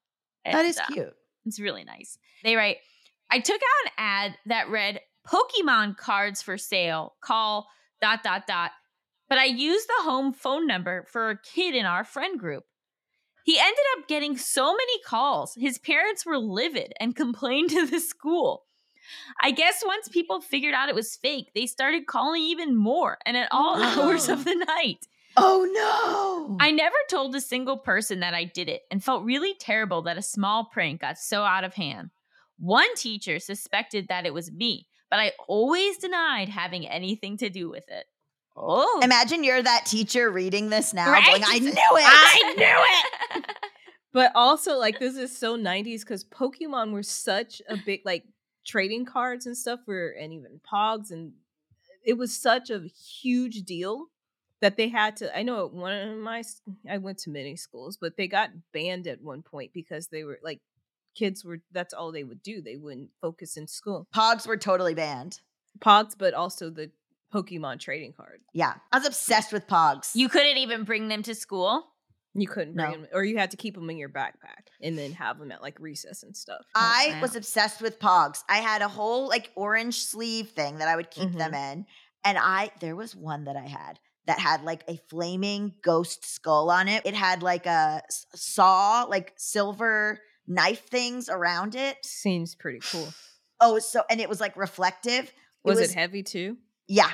that 0.45 0.61
And, 0.61 0.69
is 0.69 0.79
uh, 0.79 0.87
cute 0.93 1.15
it's 1.49 1.59
really 1.59 1.83
nice. 1.83 2.19
They 2.45 2.55
write, 2.55 2.77
I 3.31 3.41
took 3.41 3.57
out 3.61 3.87
an 3.87 3.93
ad 3.99 4.39
that 4.47 4.71
read 4.71 5.01
Pokemon 5.27 5.97
cards 5.97 6.43
for 6.43 6.57
sale. 6.57 7.17
Call 7.21 7.67
dot 8.01 8.23
dot 8.23 8.47
dot. 8.47 8.71
But 9.29 9.39
I 9.39 9.47
used 9.47 9.89
the 9.89 10.05
home 10.05 10.33
phone 10.33 10.67
number 10.67 11.05
for 11.09 11.31
a 11.31 11.39
kid 11.39 11.75
in 11.75 11.85
our 11.85 12.05
friend 12.05 12.39
group. 12.39 12.65
He 13.45 13.59
ended 13.59 13.85
up 13.97 14.09
getting 14.09 14.37
so 14.37 14.73
many 14.73 15.03
calls. 15.05 15.55
His 15.59 15.79
parents 15.79 16.25
were 16.25 16.39
livid 16.39 16.93
and 17.01 17.17
complained 17.17 17.71
to 17.71 17.87
the 17.87 18.01
school. 18.01 18.65
I 19.43 19.53
guess 19.53 19.83
once 19.87 20.09
people 20.09 20.41
figured 20.41 20.75
out 20.75 20.91
it 20.91 20.95
was 20.95 21.17
fake, 21.17 21.53
they 21.55 21.65
started 21.67 22.07
calling 22.07 22.43
even 22.43 22.77
more 22.77 23.17
and 23.25 23.37
at 23.37 23.49
all 23.51 23.83
hours 23.83 24.29
of 24.29 24.45
the 24.45 24.55
night. 24.55 25.07
Oh 25.37 25.69
no 25.73 26.57
I 26.61 26.71
never 26.71 26.97
told 27.11 27.35
a 27.35 27.41
single 27.41 27.77
person 27.77 28.21
that 28.21 28.35
I 28.35 28.45
did 28.45 28.69
it 28.69 28.83
and 28.91 29.03
felt 29.05 29.25
really 29.25 29.55
terrible 29.55 30.03
that 30.03 30.19
a 30.19 30.23
small 30.23 30.65
prank 30.65 31.03
got 31.03 31.19
so 31.19 31.43
out 31.43 31.65
of 31.65 31.75
hand. 31.75 32.11
One 32.59 32.93
teacher 32.97 33.39
suspected 33.39 34.09
that 34.09 34.27
it 34.27 34.35
was 34.35 34.51
me, 34.51 34.89
but 35.11 35.21
I 35.21 35.33
always 35.47 35.99
denied 35.99 36.49
having 36.49 36.89
anything 36.89 37.37
to 37.39 37.51
do 37.51 37.69
with 37.69 37.85
it. 37.89 38.07
Oh, 38.57 39.01
Imagine 39.05 39.45
you're 39.45 39.63
that 39.63 39.87
teacher 39.87 40.31
reading 40.31 40.71
this 40.71 40.93
now, 40.93 41.13
Right? 41.13 41.25
going, 41.27 41.45
"I 41.47 41.59
knew 41.61 41.69
it! 41.71 41.77
I 41.77 42.55
knew 43.37 43.39
it. 43.41 43.47
But 44.11 44.33
also, 44.35 44.79
like, 44.79 44.99
this 44.99 45.17
is 45.17 45.37
so 45.37 45.57
90s 45.57 46.01
because 46.01 46.25
Pokemon 46.25 46.93
were 46.93 47.03
such 47.03 47.61
a 47.69 47.77
big, 47.77 48.01
like, 48.07 48.25
trading 48.67 49.05
cards 49.05 49.47
and 49.47 49.57
stuff 49.57 49.81
were, 49.87 50.09
and 50.09 50.33
even 50.33 50.61
Pogs, 50.73 51.11
and 51.11 51.35
it 52.05 52.15
was 52.15 52.35
such 52.35 52.71
a 52.71 52.87
huge 53.23 53.63
deal 53.65 54.07
that 54.61 54.77
they 54.77 54.89
had 54.89 55.17
to. 55.17 55.37
I 55.37 55.43
know 55.43 55.67
one 55.67 55.93
of 55.93 56.19
my, 56.19 56.43
i 56.89 56.99
went 56.99 57.19
to 57.19 57.31
many 57.31 57.57
schools, 57.57 57.99
but 58.01 58.17
they 58.17 58.29
got 58.29 58.51
banned 58.73 59.07
at 59.07 59.23
one 59.23 59.43
point 59.43 59.73
because 59.73 60.09
they 60.09 60.25
were 60.25 60.39
like, 60.43 60.61
kids 61.15 61.45
were, 61.45 61.61
that's 61.73 61.95
all 61.95 62.13
they 62.13 62.25
would 62.25 62.43
do. 62.43 62.61
They 62.61 62.77
wouldn't 62.77 63.11
focus 63.21 63.57
in 63.57 63.67
school. 63.67 64.07
Pogs 64.15 64.47
were 64.47 64.57
totally 64.57 64.95
banned. 64.95 65.41
Pogs, 65.81 66.15
but 66.19 66.35
also 66.35 66.71
the 66.71 66.91
Pokemon 67.33 67.79
trading 67.79 68.13
card. 68.13 68.41
Yeah, 68.55 68.75
I 68.91 68.99
was 68.99 69.07
obsessed 69.07 69.53
with 69.53 69.67
Pogs. 69.67 70.13
you 70.15 70.29
couldn't 70.29 70.57
even 70.59 70.85
bring 70.85 71.09
them 71.09 71.23
to 71.25 71.35
school. 71.35 71.85
You 72.35 72.47
couldn't 72.47 72.75
bring 72.75 72.91
No. 72.91 72.97
them, 72.99 73.07
or 73.13 73.25
you 73.25 73.39
had 73.39 73.51
to 73.51 73.57
keep 73.57 73.75
them 73.75 73.91
in 73.91 73.97
your 73.97 74.09
backpack 74.09 74.69
and 74.81 74.97
then 74.97 75.13
have 75.13 75.39
them 75.39 75.51
at 75.51 75.61
like 75.61 75.79
recess 75.81 76.23
and 76.23 76.37
stuff. 76.37 76.65
I 76.75 77.09
oh, 77.09 77.15
wow. 77.15 77.21
was 77.23 77.37
obsessed 77.37 77.81
with 77.81 77.99
Pogs. 77.99 78.43
I 78.49 78.59
had 78.59 78.83
a 78.83 78.89
whole 78.89 79.29
like 79.29 79.51
orange 79.57 80.03
sleeve 80.05 80.51
thing 80.51 80.79
that 80.79 80.89
I 80.89 80.97
would 80.97 81.11
keep 81.11 81.33
them 81.33 81.53
mm-hmm. 81.53 81.79
in, 81.79 81.87
and 82.25 82.39
I 82.39 82.71
there 82.81 82.97
was 82.97 83.17
one 83.17 83.45
that 83.45 83.57
I 83.57 83.67
had 83.67 83.99
that 84.29 84.39
had 84.39 84.63
like 84.63 84.85
a 84.89 84.97
flaming 85.11 85.73
ghost 85.83 86.25
skull 86.25 86.71
on 86.71 86.87
it. 86.87 87.05
It 87.05 87.15
had 87.15 87.43
like 87.43 87.67
a 87.67 88.03
saw, 88.35 89.05
like 89.09 89.33
silver 89.37 90.21
knife 90.47 90.87
things 90.89 91.29
around 91.29 91.75
it. 91.75 91.97
Seems 92.05 92.55
pretty 92.55 92.79
cool. 92.93 93.09
Oh, 93.61 93.79
so 93.81 94.03
and 94.09 94.21
it 94.21 94.29
was 94.29 94.41
like 94.41 94.57
reflective. 94.57 95.33
Was 95.65 95.79
it, 95.79 95.83
was- 95.83 95.95
heavy 95.95 96.23
too? 96.23 96.57
Yeah, 96.87 97.11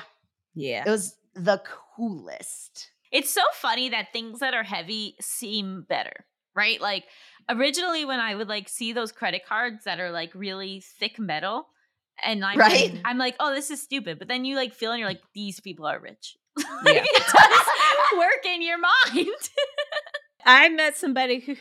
Yeah. 0.53 0.83
it 0.85 0.89
was 0.91 1.15
the 1.33 1.61
coolest. 1.95 2.91
It's 3.11 3.31
so 3.31 3.41
funny 3.53 3.89
that 3.89 4.11
things 4.13 4.39
that 4.39 4.53
are 4.53 4.63
heavy 4.63 5.15
seem 5.21 5.85
better, 5.87 6.25
right? 6.55 6.79
Like 6.81 7.05
originally 7.49 8.05
when 8.05 8.19
I 8.19 8.35
would 8.35 8.47
like 8.49 8.67
see 8.69 8.93
those 8.93 9.11
credit 9.11 9.45
cards 9.47 9.85
that 9.85 9.99
are 9.99 10.11
like 10.11 10.31
really 10.35 10.83
thick 10.99 11.17
metal 11.17 11.67
and 12.23 12.39
like 12.41 12.57
Right. 12.57 12.99
I'm 13.05 13.17
like, 13.17 13.35
"Oh, 13.39 13.53
this 13.53 13.69
is 13.71 13.81
stupid." 13.81 14.19
But 14.19 14.27
then 14.27 14.45
you 14.45 14.55
like 14.55 14.73
feel 14.73 14.91
and 14.91 14.99
you're 14.99 15.09
like, 15.09 15.21
"These 15.33 15.59
people 15.59 15.85
are 15.85 15.99
rich." 15.99 16.37
Like 16.57 16.95
Yeah. 16.95 17.03
it 17.05 17.23
does 17.25 18.17
work 18.19 18.45
in 18.45 18.61
your 18.61 18.77
mind. 18.77 19.35
I 20.45 20.69
met 20.69 20.97
somebody 20.97 21.39
who 21.39 21.55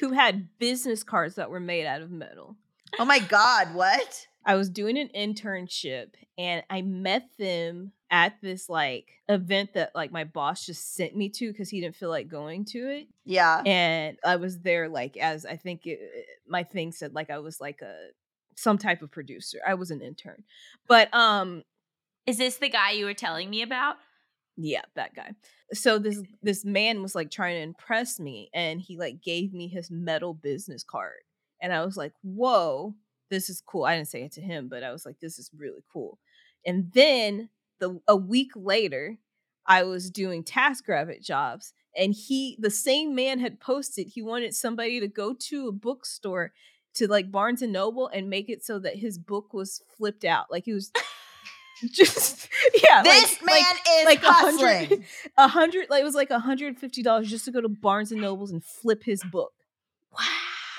who 0.00 0.12
had 0.12 0.48
business 0.58 1.02
cards 1.02 1.34
that 1.36 1.50
were 1.50 1.60
made 1.60 1.86
out 1.86 2.02
of 2.02 2.10
metal. 2.10 2.56
Oh 2.98 3.04
my 3.04 3.18
god, 3.18 3.74
what? 3.74 4.26
I 4.44 4.54
was 4.54 4.70
doing 4.70 4.96
an 4.96 5.10
internship 5.14 6.14
and 6.38 6.62
I 6.70 6.82
met 6.82 7.28
them 7.38 7.92
at 8.10 8.40
this 8.40 8.68
like 8.68 9.06
event 9.28 9.74
that 9.74 9.90
like 9.94 10.10
my 10.10 10.24
boss 10.24 10.64
just 10.64 10.94
sent 10.94 11.14
me 11.14 11.28
to 11.28 11.52
because 11.52 11.68
he 11.68 11.80
didn't 11.80 11.96
feel 11.96 12.08
like 12.08 12.28
going 12.28 12.64
to 12.66 12.78
it. 12.78 13.08
Yeah. 13.24 13.62
And 13.66 14.16
I 14.24 14.36
was 14.36 14.60
there 14.60 14.88
like 14.88 15.16
as 15.16 15.44
I 15.44 15.56
think 15.56 15.82
it, 15.84 15.98
my 16.46 16.62
thing 16.62 16.92
said 16.92 17.14
like 17.14 17.28
I 17.28 17.38
was 17.38 17.60
like 17.60 17.82
a 17.82 17.94
some 18.56 18.78
type 18.78 19.02
of 19.02 19.10
producer. 19.10 19.58
I 19.66 19.74
was 19.74 19.90
an 19.90 20.00
intern. 20.00 20.44
But 20.86 21.12
um 21.12 21.64
Is 22.26 22.38
this 22.38 22.56
the 22.56 22.70
guy 22.70 22.92
you 22.92 23.04
were 23.04 23.14
telling 23.14 23.50
me 23.50 23.60
about? 23.62 23.96
Yeah, 24.60 24.82
that 24.96 25.14
guy. 25.14 25.32
So 25.72 25.98
this 25.98 26.20
this 26.42 26.64
man 26.64 27.00
was 27.00 27.14
like 27.14 27.30
trying 27.30 27.56
to 27.56 27.62
impress 27.62 28.18
me 28.18 28.50
and 28.52 28.80
he 28.80 28.96
like 28.96 29.22
gave 29.22 29.54
me 29.54 29.68
his 29.68 29.90
metal 29.90 30.34
business 30.34 30.82
card. 30.82 31.20
And 31.62 31.72
I 31.72 31.84
was 31.84 31.96
like, 31.96 32.12
"Whoa, 32.22 32.94
this 33.30 33.48
is 33.48 33.62
cool." 33.64 33.84
I 33.84 33.96
didn't 33.96 34.08
say 34.08 34.22
it 34.22 34.32
to 34.32 34.40
him, 34.40 34.68
but 34.68 34.82
I 34.82 34.90
was 34.90 35.06
like, 35.06 35.20
"This 35.20 35.38
is 35.38 35.50
really 35.56 35.84
cool." 35.92 36.18
And 36.66 36.90
then 36.92 37.50
the 37.78 38.00
a 38.08 38.16
week 38.16 38.50
later, 38.56 39.18
I 39.64 39.84
was 39.84 40.10
doing 40.10 40.42
TaskRabbit 40.42 41.22
jobs 41.24 41.72
and 41.96 42.12
he 42.12 42.56
the 42.58 42.70
same 42.70 43.14
man 43.14 43.38
had 43.38 43.60
posted 43.60 44.08
he 44.08 44.22
wanted 44.22 44.54
somebody 44.54 44.98
to 44.98 45.08
go 45.08 45.34
to 45.34 45.68
a 45.68 45.72
bookstore 45.72 46.52
to 46.94 47.06
like 47.06 47.30
Barnes 47.30 47.62
and 47.62 47.72
Noble 47.72 48.08
and 48.08 48.28
make 48.28 48.48
it 48.48 48.64
so 48.64 48.80
that 48.80 48.96
his 48.96 49.18
book 49.18 49.52
was 49.52 49.82
flipped 49.96 50.24
out. 50.24 50.46
Like 50.50 50.64
he 50.64 50.72
was 50.72 50.90
just 51.92 52.48
yeah, 52.82 53.02
This 53.02 53.40
like, 53.40 53.46
man 53.46 53.62
like, 53.62 53.86
is 53.90 54.04
like 54.06 54.22
a 54.22 54.32
hundred 54.32 54.78
hustling. 54.78 55.04
a 55.38 55.48
hundred 55.48 55.90
like 55.90 56.00
it 56.00 56.04
was 56.04 56.14
like 56.14 56.30
a 56.30 56.38
hundred 56.38 56.68
and 56.68 56.78
fifty 56.78 57.02
dollars 57.02 57.30
just 57.30 57.44
to 57.44 57.50
go 57.50 57.60
to 57.60 57.68
Barnes 57.68 58.12
and 58.12 58.20
Nobles 58.20 58.50
and 58.50 58.64
flip 58.64 59.04
his 59.04 59.22
book. 59.24 59.52
Wow. 60.12 60.24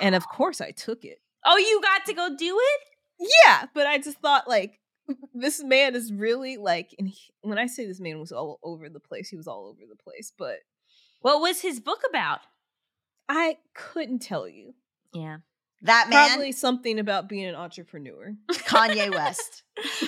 And 0.02 0.16
of 0.16 0.28
course 0.28 0.62
I 0.62 0.72
took 0.72 1.04
it. 1.04 1.20
Oh, 1.46 1.58
you 1.58 1.82
got 1.82 2.06
to 2.06 2.14
go 2.14 2.30
do 2.36 2.58
it? 2.60 3.28
Yeah, 3.46 3.66
but 3.74 3.86
I 3.88 3.98
just 3.98 4.18
thought 4.20 4.48
like 4.48 4.80
this 5.34 5.64
man 5.64 5.96
is 5.96 6.12
really 6.12 6.58
like 6.58 6.96
and 7.00 7.08
he, 7.10 7.20
when 7.42 7.58
I 7.58 7.68
say 7.68 7.86
this 7.86 8.00
man 8.00 8.20
was 8.20 8.32
all 8.32 8.60
over 8.64 8.90
the 8.90 9.00
place, 9.00 9.30
he 9.30 9.38
was 9.38 9.48
all 9.48 9.68
over 9.68 9.82
the 9.90 10.02
place, 10.02 10.32
but 10.38 10.58
What 11.22 11.42
was 11.42 11.62
his 11.62 11.80
book 11.80 12.02
about? 12.10 12.40
I 13.28 13.58
couldn't 13.76 14.20
tell 14.20 14.48
you. 14.48 14.74
Yeah. 15.14 15.38
That 15.84 16.10
man, 16.10 16.30
Probably 16.30 16.52
something 16.52 17.00
about 17.00 17.30
being 17.30 17.46
an 17.46 17.56
entrepreneur. 17.56 18.36
Kanye 18.52 19.10
West. 19.16 19.64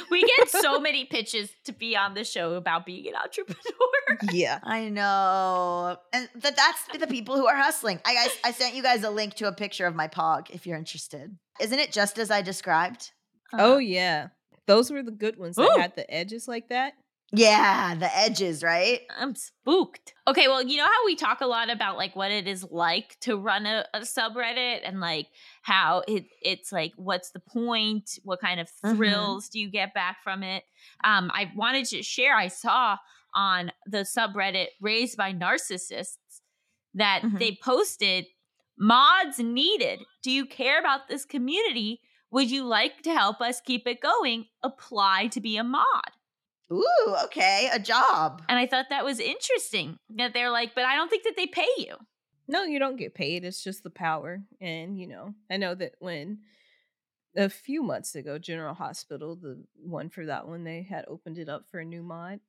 We 0.09 0.21
get 0.21 0.49
so 0.49 0.79
many 0.79 1.05
pitches 1.05 1.49
to 1.63 1.71
be 1.71 1.95
on 1.95 2.13
the 2.13 2.25
show 2.25 2.55
about 2.55 2.85
being 2.85 3.07
an 3.07 3.15
entrepreneur. 3.15 4.19
yeah. 4.33 4.59
I 4.63 4.89
know. 4.89 5.97
And 6.11 6.27
that 6.35 6.57
that's 6.57 6.99
the 6.99 7.07
people 7.07 7.37
who 7.37 7.47
are 7.47 7.55
hustling. 7.55 8.01
I 8.03 8.13
guys 8.13 8.37
I 8.43 8.51
sent 8.51 8.75
you 8.75 8.83
guys 8.83 9.03
a 9.03 9.09
link 9.09 9.35
to 9.35 9.47
a 9.47 9.53
picture 9.53 9.85
of 9.85 9.95
my 9.95 10.09
pog 10.09 10.49
if 10.49 10.67
you're 10.67 10.77
interested. 10.77 11.37
Isn't 11.61 11.79
it 11.79 11.93
just 11.93 12.19
as 12.19 12.31
I 12.31 12.41
described? 12.41 13.11
Uh-huh. 13.53 13.63
Oh 13.65 13.77
yeah. 13.77 14.27
Those 14.67 14.91
were 14.91 15.03
the 15.03 15.11
good 15.11 15.37
ones 15.37 15.55
that 15.55 15.63
Ooh. 15.63 15.79
had 15.79 15.95
the 15.95 16.09
edges 16.13 16.47
like 16.47 16.67
that. 16.69 16.93
Yeah, 17.33 17.95
the 17.95 18.13
edges, 18.17 18.61
right? 18.61 19.01
I'm 19.17 19.35
spooked. 19.35 20.13
Okay, 20.27 20.47
well, 20.49 20.61
you 20.61 20.75
know 20.77 20.85
how 20.85 21.05
we 21.05 21.15
talk 21.15 21.39
a 21.39 21.45
lot 21.47 21.69
about 21.69 21.95
like 21.95 22.13
what 22.15 22.29
it 22.29 22.45
is 22.45 22.65
like 22.69 23.17
to 23.21 23.37
run 23.37 23.65
a, 23.65 23.85
a 23.93 24.01
subreddit 24.01 24.81
and 24.83 24.99
like 24.99 25.27
how 25.61 26.03
it 26.09 26.25
it's 26.41 26.73
like 26.73 26.91
what's 26.97 27.31
the 27.31 27.39
point? 27.39 28.19
What 28.23 28.41
kind 28.41 28.59
of 28.59 28.69
Mhm. 28.83 28.97
thrills 28.97 29.47
do 29.49 29.59
you 29.59 29.69
get 29.69 29.93
back 29.93 30.17
from 30.23 30.43
it? 30.43 30.63
Um, 31.05 31.31
I 31.33 31.51
wanted 31.55 31.85
to 31.87 32.03
share. 32.03 32.35
I 32.35 32.49
saw 32.49 32.97
on 33.33 33.71
the 33.85 33.99
subreddit 33.99 34.67
raised 34.81 35.15
by 35.15 35.31
narcissists 35.33 36.41
that 36.95 37.21
Mhm. 37.23 37.39
they 37.39 37.57
posted 37.63 38.25
mods 38.77 39.39
needed. 39.39 40.01
Do 40.21 40.31
you 40.31 40.45
care 40.45 40.79
about 40.79 41.07
this 41.07 41.23
community? 41.23 42.01
Would 42.31 42.51
you 42.51 42.63
like 42.65 43.03
to 43.03 43.11
help 43.13 43.39
us 43.39 43.61
keep 43.61 43.87
it 43.87 44.01
going? 44.01 44.47
Apply 44.63 45.27
to 45.27 45.39
be 45.39 45.55
a 45.55 45.63
mod. 45.63 46.11
Ooh, 46.71 47.15
okay, 47.25 47.69
a 47.71 47.79
job. 47.79 48.41
And 48.47 48.57
I 48.57 48.65
thought 48.65 48.87
that 48.89 49.03
was 49.03 49.19
interesting 49.19 49.97
that 50.15 50.33
they're 50.33 50.51
like, 50.51 50.73
but 50.73 50.85
I 50.85 50.95
don't 50.95 51.09
think 51.09 51.23
that 51.23 51.35
they 51.35 51.47
pay 51.47 51.67
you. 51.77 51.95
No, 52.47 52.63
you 52.63 52.79
don't 52.79 52.97
get 52.97 53.13
paid. 53.13 53.43
It's 53.43 53.63
just 53.63 53.83
the 53.83 53.89
power. 53.89 54.41
And, 54.59 54.99
you 54.99 55.07
know, 55.07 55.33
I 55.49 55.57
know 55.57 55.75
that 55.75 55.93
when 55.99 56.39
a 57.35 57.49
few 57.49 57.83
months 57.83 58.15
ago, 58.15 58.37
General 58.37 58.73
Hospital, 58.73 59.35
the 59.35 59.63
one 59.75 60.09
for 60.09 60.25
that 60.25 60.47
one, 60.47 60.63
they 60.63 60.83
had 60.83 61.05
opened 61.07 61.37
it 61.37 61.49
up 61.49 61.65
for 61.69 61.79
a 61.79 61.85
new 61.85 62.03
mod. 62.03 62.39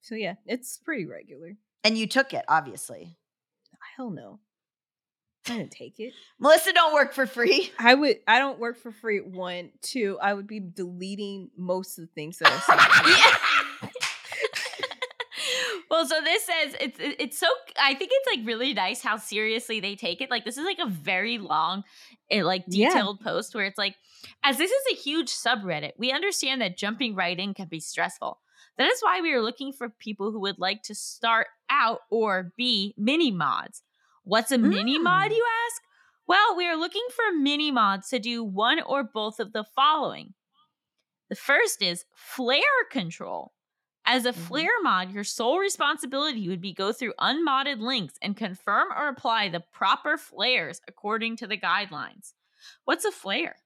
So, 0.00 0.14
yeah, 0.14 0.34
it's 0.46 0.78
pretty 0.78 1.06
regular. 1.06 1.56
And 1.84 1.98
you 1.98 2.06
took 2.06 2.32
it, 2.34 2.44
obviously. 2.48 3.16
Hell 3.96 4.10
no. 4.10 4.40
I 5.48 5.58
didn't 5.58 5.72
take 5.72 5.98
it. 5.98 6.12
Melisa 6.42 6.72
don't 6.72 6.94
work 6.94 7.12
for 7.12 7.26
free. 7.26 7.72
I 7.78 7.94
would, 7.94 8.18
I 8.26 8.38
don't 8.38 8.58
work 8.58 8.78
for 8.78 8.92
free. 8.92 9.20
One, 9.20 9.70
two, 9.80 10.18
I 10.20 10.34
would 10.34 10.46
be 10.46 10.60
deleting 10.60 11.50
most 11.56 11.98
of 11.98 12.06
the 12.06 12.12
things 12.14 12.38
that 12.38 12.48
I 12.48 12.58
said. 12.58 13.66
well, 15.92 16.06
so 16.06 16.20
this 16.22 16.44
says 16.44 16.74
it's 16.80 16.96
it's 17.00 17.38
so 17.38 17.46
I 17.80 17.94
think 17.94 18.10
it's 18.12 18.36
like 18.36 18.46
really 18.46 18.72
nice 18.74 19.02
how 19.02 19.16
seriously 19.18 19.78
they 19.78 19.94
take 19.94 20.20
it. 20.20 20.30
Like 20.30 20.44
this 20.44 20.58
is 20.58 20.64
like 20.64 20.78
a 20.80 20.88
very 20.88 21.38
long, 21.38 21.84
eh, 22.30 22.42
like 22.42 22.64
Yeah. 22.66 22.88
detailed 22.88 23.20
post 23.20 23.54
where 23.54 23.66
it's 23.66 23.78
like, 23.78 23.94
as 24.42 24.58
this 24.58 24.70
is 24.70 24.82
a 24.92 24.96
huge 24.96 25.28
subreddit, 25.28 25.92
we 25.98 26.10
understand 26.10 26.60
that 26.62 26.76
jumping 26.76 27.14
right 27.14 27.38
in 27.38 27.54
can 27.54 27.68
be 27.68 27.78
stressful. 27.80 28.40
That 28.78 28.90
is 28.90 29.00
why 29.02 29.20
we 29.20 29.32
are 29.34 29.42
looking 29.42 29.72
for 29.72 29.90
people 29.90 30.32
who 30.32 30.40
would 30.40 30.58
like 30.58 30.82
to 30.84 30.94
start 30.94 31.46
out 31.70 32.00
or 32.10 32.52
be 32.56 32.94
mini 32.96 33.30
mods. 33.30 33.82
What's 34.24 34.50
a 34.50 34.58
mini 34.58 34.98
mod, 34.98 35.30
Mm. 35.30 35.36
you 35.36 35.46
ask? 35.66 35.82
Well, 36.26 36.56
we 36.56 36.66
are 36.66 36.76
looking 36.76 37.06
for 37.14 37.36
mini 37.36 37.70
mods 37.70 38.08
to 38.08 38.18
do 38.18 38.42
one 38.42 38.80
or 38.80 39.02
both 39.04 39.40
of 39.40 39.52
the 39.52 39.64
following. 39.76 40.32
The 41.28 41.34
first 41.36 41.82
is 41.82 42.04
flare 42.14 42.84
control. 42.90 43.52
As 44.04 44.26
a 44.26 44.32
Mhm. 44.32 44.34
flare 44.46 44.82
mod, 44.82 45.12
your 45.12 45.24
sole 45.24 45.58
responsibility 45.58 46.48
would 46.48 46.60
be 46.60 46.72
go 46.72 46.92
through 46.92 47.14
unmodded 47.18 47.80
links 47.80 48.14
and 48.20 48.36
confirm 48.36 48.90
or 48.92 49.08
apply 49.08 49.48
the 49.48 49.60
proper 49.60 50.16
flares 50.18 50.80
according 50.88 51.36
to 51.36 51.46
the 51.46 51.56
guidelines. 51.56 52.34
What's 52.84 53.04
a 53.04 53.12
flare? 53.12 53.56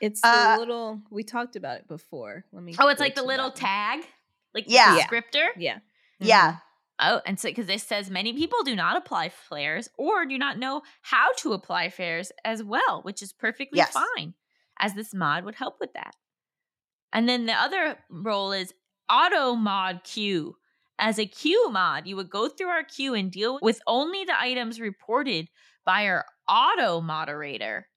It's 0.00 0.20
the 0.20 0.28
Uh, 0.28 0.56
little, 0.58 1.02
we 1.10 1.22
talked 1.22 1.56
about 1.56 1.78
it 1.78 1.88
before. 1.88 2.44
Let 2.52 2.62
me. 2.62 2.74
Oh, 2.78 2.88
it's 2.88 3.00
like 3.00 3.14
the 3.14 3.22
little 3.22 3.50
that 3.50 3.56
tag, 3.56 4.06
like 4.54 4.64
Yeah. 4.66 4.92
the 4.92 4.98
Yeah. 4.98 5.06
descriptor. 5.06 5.48
Yeah. 5.56 5.78
Yeah. 6.20 6.56
Oh, 7.00 7.20
and 7.26 7.38
so 7.38 7.48
because 7.48 7.66
this 7.66 7.84
says 7.84 8.10
many 8.10 8.32
people 8.32 8.64
do 8.64 8.74
not 8.74 8.96
apply 8.96 9.28
flares 9.28 9.88
or 9.96 10.26
do 10.26 10.36
not 10.36 10.58
know 10.58 10.82
how 11.02 11.32
to 11.34 11.52
apply 11.52 11.90
flares 11.90 12.32
as 12.44 12.62
well, 12.62 13.02
which 13.02 13.22
is 13.22 13.32
perfectly 13.32 13.76
Yes. 13.78 13.92
fine, 13.92 14.34
as 14.80 14.94
this 14.94 15.14
mod 15.14 15.44
would 15.44 15.54
help 15.56 15.78
with 15.78 15.92
that. 15.92 16.16
And 17.12 17.28
then 17.28 17.46
the 17.46 17.54
other 17.54 18.04
role 18.10 18.52
is 18.52 18.74
auto 19.10 19.54
mod 19.54 20.04
queue. 20.04 20.56
As 20.98 21.18
a 21.18 21.26
queue 21.26 21.70
mod, 21.70 22.06
you 22.06 22.16
would 22.16 22.30
go 22.30 22.48
through 22.48 22.68
our 22.68 22.84
queue 22.84 23.14
and 23.14 23.30
deal 23.30 23.58
with 23.62 23.80
only 23.86 24.24
the 24.24 24.38
items 24.40 24.80
reported 24.80 25.48
by 25.84 26.06
our 26.08 26.26
auto 26.48 27.00
moderator. 27.00 27.88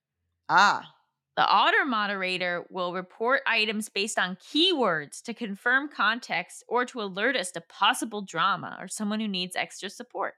Ah. 0.48 0.94
The 1.36 1.46
auto 1.50 1.84
moderator 1.84 2.66
will 2.70 2.92
report 2.94 3.42
items 3.46 3.88
based 3.88 4.18
on 4.18 4.36
keywords 4.36 5.22
to 5.24 5.34
confirm 5.34 5.88
context 5.90 6.62
or 6.68 6.84
to 6.86 7.00
alert 7.02 7.36
us 7.36 7.50
to 7.52 7.60
possible 7.62 8.22
drama 8.22 8.76
or 8.80 8.88
someone 8.88 9.20
who 9.20 9.28
needs 9.28 9.56
extra 9.56 9.88
support. 9.90 10.34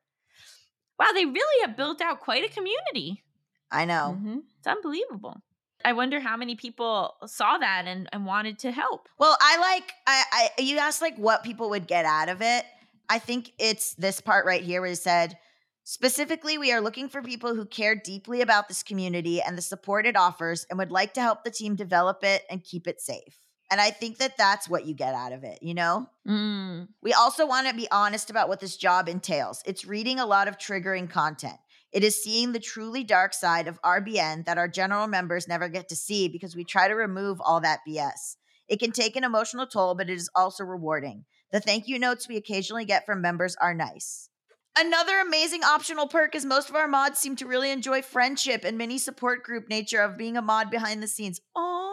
Wow, 0.99 1.13
they 1.13 1.25
really 1.27 1.61
have 1.67 1.77
built 1.77 2.01
out 2.01 2.21
quite 2.21 2.45
a 2.45 2.53
community. 2.53 3.23
I 3.71 3.85
know. 3.85 4.21
Mhm. 4.21 4.45
It's 4.59 4.67
unbelievable. 4.67 5.43
I 5.85 5.93
wonder 5.93 6.19
how 6.19 6.37
many 6.37 6.55
people 6.55 7.15
saw 7.27 7.59
that 7.59 7.85
and, 7.87 8.09
and 8.13 8.25
wanted 8.25 8.59
to 8.61 8.73
help. 8.73 9.09
Well, 9.19 9.37
I 9.41 9.59
like 9.59 9.93
I, 10.07 10.25
I 10.33 10.63
you 10.63 10.79
asked 10.79 11.03
like 11.03 11.17
what 11.17 11.45
people 11.45 11.71
would 11.71 11.87
get 11.87 12.05
out 12.05 12.29
of 12.29 12.41
it. 12.41 12.65
I 13.09 13.19
think 13.19 13.53
it's 13.59 13.95
this 13.95 14.21
part 14.21 14.47
right 14.47 14.63
here 14.63 14.81
where 14.81 14.91
it 14.91 14.97
said 14.97 15.37
specifically 15.85 16.57
we 16.57 16.73
are 16.73 16.81
looking 16.81 17.09
for 17.09 17.21
people 17.21 17.55
who 17.55 17.67
care 17.67 17.95
deeply 17.95 18.41
about 18.41 18.69
this 18.69 18.83
community 18.83 19.43
and 19.43 19.59
the 19.59 19.63
support 19.63 20.07
it 20.07 20.17
offers 20.17 20.67
and 20.71 20.79
would 20.79 20.91
like 20.91 21.13
to 21.15 21.21
help 21.21 21.45
the 21.45 21.51
team 21.51 21.77
develop 21.77 22.25
it 22.25 22.45
and 22.49 22.65
keep 22.65 22.87
it 22.87 23.01
safe. 23.01 23.45
And 23.71 23.81
I 23.81 23.91
think 23.91 24.19
that 24.19 24.37
that's 24.37 24.69
what 24.69 24.87
you 24.87 24.95
get 24.95 25.15
out 25.15 25.33
of 25.33 25.43
it, 25.43 25.59
you 25.63 25.75
know? 25.75 26.07
Mm. 26.29 26.89
We 27.03 27.13
also 27.13 27.47
want 27.47 27.67
to 27.67 27.75
be 27.75 27.89
honest 27.91 28.31
about 28.31 28.49
what 28.49 28.61
this 28.61 28.77
job 28.77 29.09
entails. 29.09 29.63
It's 29.67 29.85
reading 29.85 30.21
a 30.21 30.27
lot 30.27 30.49
of 30.49 30.59
triggering 30.59 31.11
content. 31.11 31.57
It 31.95 32.03
is 32.03 32.21
seeing 32.21 32.51
the 32.51 32.59
truly 32.59 33.05
dark 33.05 33.33
side 33.33 33.69
of 33.69 33.81
RBN 33.83 34.47
that 34.47 34.59
our 34.59 34.67
general 34.67 35.07
members 35.07 35.47
never 35.47 35.69
get 35.69 35.89
to 35.91 35.97
see 35.97 36.29
because 36.29 36.57
we 36.57 36.65
try 36.65 36.89
to 36.89 36.95
remove 36.95 37.41
all 37.41 37.61
that 37.61 37.81
BS. 37.89 38.37
It 38.67 38.81
can 38.81 38.91
take 38.91 39.15
an 39.15 39.23
emotional 39.23 39.67
toll, 39.67 39.95
but 39.95 40.11
it 40.11 40.15
is 40.15 40.29
also 40.35 40.65
rewarding. 40.65 41.25
The 41.53 41.61
thank 41.61 41.87
you 41.87 42.01
notes 42.01 42.29
we 42.29 42.37
occasionally 42.37 42.85
get 42.85 43.07
from 43.07 43.23
members 43.23 43.55
are 43.61 43.75
nice. 43.75 44.29
Another 44.77 45.21
amazing 45.21 45.63
optional 45.63 46.09
perk 46.09 46.35
is 46.35 46.45
most 46.45 46.69
of 46.69 46.75
our 46.75 46.89
mods 46.89 47.21
seem 47.21 47.37
to 47.37 47.47
really 47.47 47.71
enjoy 47.71 48.03
friendship 48.03 48.65
and 48.65 48.77
mini 48.77 48.99
support 48.99 49.45
group 49.45 49.69
nature 49.69 50.03
of 50.03 50.19
being 50.19 50.37
a 50.37 50.43
mod 50.43 50.73
behind 50.73 51.01
the 51.01 51.07
scenes. 51.07 51.41
Oh, 51.55 51.85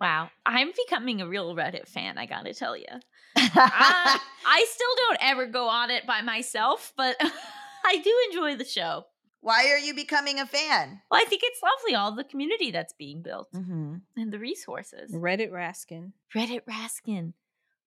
Wow. 0.00 0.30
I'm 0.44 0.72
becoming 0.86 1.20
a 1.20 1.28
real 1.28 1.54
Reddit 1.54 1.86
fan, 1.86 2.18
I 2.18 2.26
gotta 2.26 2.52
tell 2.52 2.76
you. 2.76 2.84
I, 3.36 4.20
I 4.44 4.66
still 4.68 4.94
don't 5.06 5.18
ever 5.22 5.46
go 5.46 5.68
on 5.68 5.90
it 5.90 6.06
by 6.06 6.20
myself, 6.20 6.92
but 6.96 7.16
I 7.84 7.98
do 7.98 8.12
enjoy 8.30 8.56
the 8.56 8.64
show. 8.64 9.04
Why 9.40 9.68
are 9.70 9.78
you 9.78 9.92
becoming 9.94 10.40
a 10.40 10.46
fan? 10.46 11.02
Well, 11.10 11.20
I 11.20 11.26
think 11.26 11.42
it's 11.44 11.60
lovely, 11.62 11.94
all 11.94 12.14
the 12.14 12.24
community 12.24 12.70
that's 12.70 12.94
being 12.94 13.20
built 13.22 13.48
Mm-hmm. 13.54 13.96
and 14.16 14.32
the 14.32 14.38
resources. 14.38 15.12
Reddit 15.12 15.50
Raskin. 15.50 16.12
Reddit 16.34 16.62
Raskin. 16.68 17.34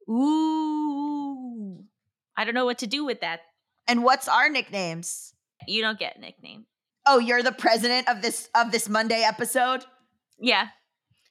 Ooh. 0.10 1.84
I 2.36 2.46
don't 2.46 2.54
know 2.54 2.66
what 2.66 2.78
to 2.80 2.88
do 2.88 3.04
with 3.06 3.22
that. 3.22 3.42
And 3.88 4.04
what's 4.04 4.28
our 4.28 4.50
nicknames? 4.50 5.34
You 5.68 5.82
don't 5.82 5.98
get 5.98 6.18
a 6.18 6.20
nickname. 6.20 6.66
Oh, 7.08 7.20
you're 7.20 7.42
the 7.42 7.52
president 7.52 8.08
of 8.10 8.22
this 8.22 8.50
of 8.54 8.72
this 8.72 8.88
Monday 8.90 9.24
episode. 9.26 9.84
Yeah. 10.40 10.68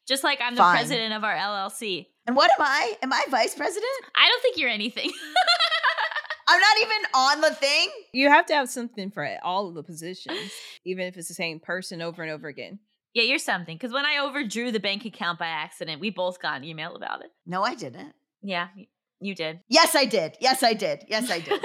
Just 0.09 0.25
like 0.25 0.41
I'm 0.41 0.57
Fine. 0.57 0.73
the 0.75 0.79
president 0.79 1.15
of 1.15 1.23
our 1.23 1.35
LLC. 1.37 2.07
And 2.27 2.35
what 2.35 2.51
am 2.59 2.63
I? 2.67 2.95
Am 3.03 3.13
I 3.13 3.25
vice 3.31 3.55
president? 3.55 3.85
I 4.15 4.29
don't 4.29 4.43
think 4.43 4.57
you're 4.57 4.71
anything. 4.71 5.11
I'm 6.49 6.61
not 6.61 6.77
even 6.83 6.97
on 7.15 7.41
the 7.41 7.55
thing. 7.55 7.89
You 8.13 8.29
have 8.29 8.47
to 8.47 8.55
have 8.55 8.69
something 8.69 9.11
for 9.11 9.29
all 9.43 9.69
of 9.69 9.75
the 9.75 9.83
positions, 9.83 10.53
even 10.85 11.07
if 11.07 11.17
it's 11.17 11.29
the 11.29 11.35
same 11.35 11.59
person 11.61 12.01
over 12.03 12.23
and 12.23 12.31
over 12.31 12.47
again. 12.49 12.79
yeah, 13.15 13.25
you're 13.25 13.39
something. 13.39 13.77
Because 13.77 13.93
when 13.93 14.05
I 14.07 14.19
overdrew 14.19 14.71
the 14.73 14.81
bank 14.81 15.05
account 15.05 15.39
by 15.39 15.47
accident, 15.47 16.01
we 16.01 16.11
both 16.11 16.41
got 16.41 16.59
an 16.59 16.65
email 16.65 16.95
about 16.95 17.21
it. 17.25 17.31
No, 17.47 17.63
I 17.63 17.75
didn't. 17.75 18.13
Yeah, 18.43 18.69
you 19.21 19.35
did. 19.35 19.61
Yes, 19.69 19.95
I 19.97 20.05
did. 20.05 20.37
Yes, 20.41 20.63
I 20.63 20.73
did. 20.75 21.05
Yes, 21.09 21.31
I 21.31 21.41
did. 21.41 21.61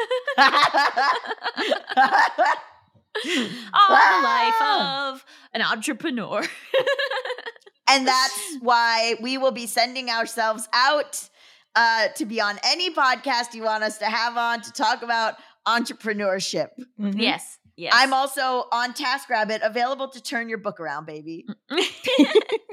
All 3.74 3.90
the 3.90 4.22
life 4.24 4.62
of 4.62 5.26
an 5.54 5.62
entrepreneur. 5.62 6.42
and 7.90 8.08
that's 8.14 8.58
why 8.62 9.16
we 9.22 9.38
will 9.38 9.52
be 9.52 9.68
sending 9.68 10.10
ourselves 10.10 10.68
out 10.74 11.30
uh, 11.76 12.10
to 12.16 12.26
be 12.26 12.42
on 12.42 12.60
any 12.66 12.94
podcast 12.94 13.54
you 13.54 13.64
want 13.64 13.84
us 13.84 13.98
to 14.00 14.06
have 14.06 14.38
on 14.38 14.62
to 14.62 14.72
talk 14.72 15.02
about 15.04 15.36
entrepreneurship. 15.68 16.70
Mhm. 17.00 17.20
yes. 17.22 17.58
Yes. 17.78 17.94
I'm 17.96 18.14
also 18.14 18.66
on 18.72 18.94
TaskRabbit, 18.94 19.66
available 19.66 20.10
to 20.10 20.22
turn 20.22 20.50
your 20.50 20.58
book 20.60 20.80
around, 20.80 21.06
baby. 21.06 21.48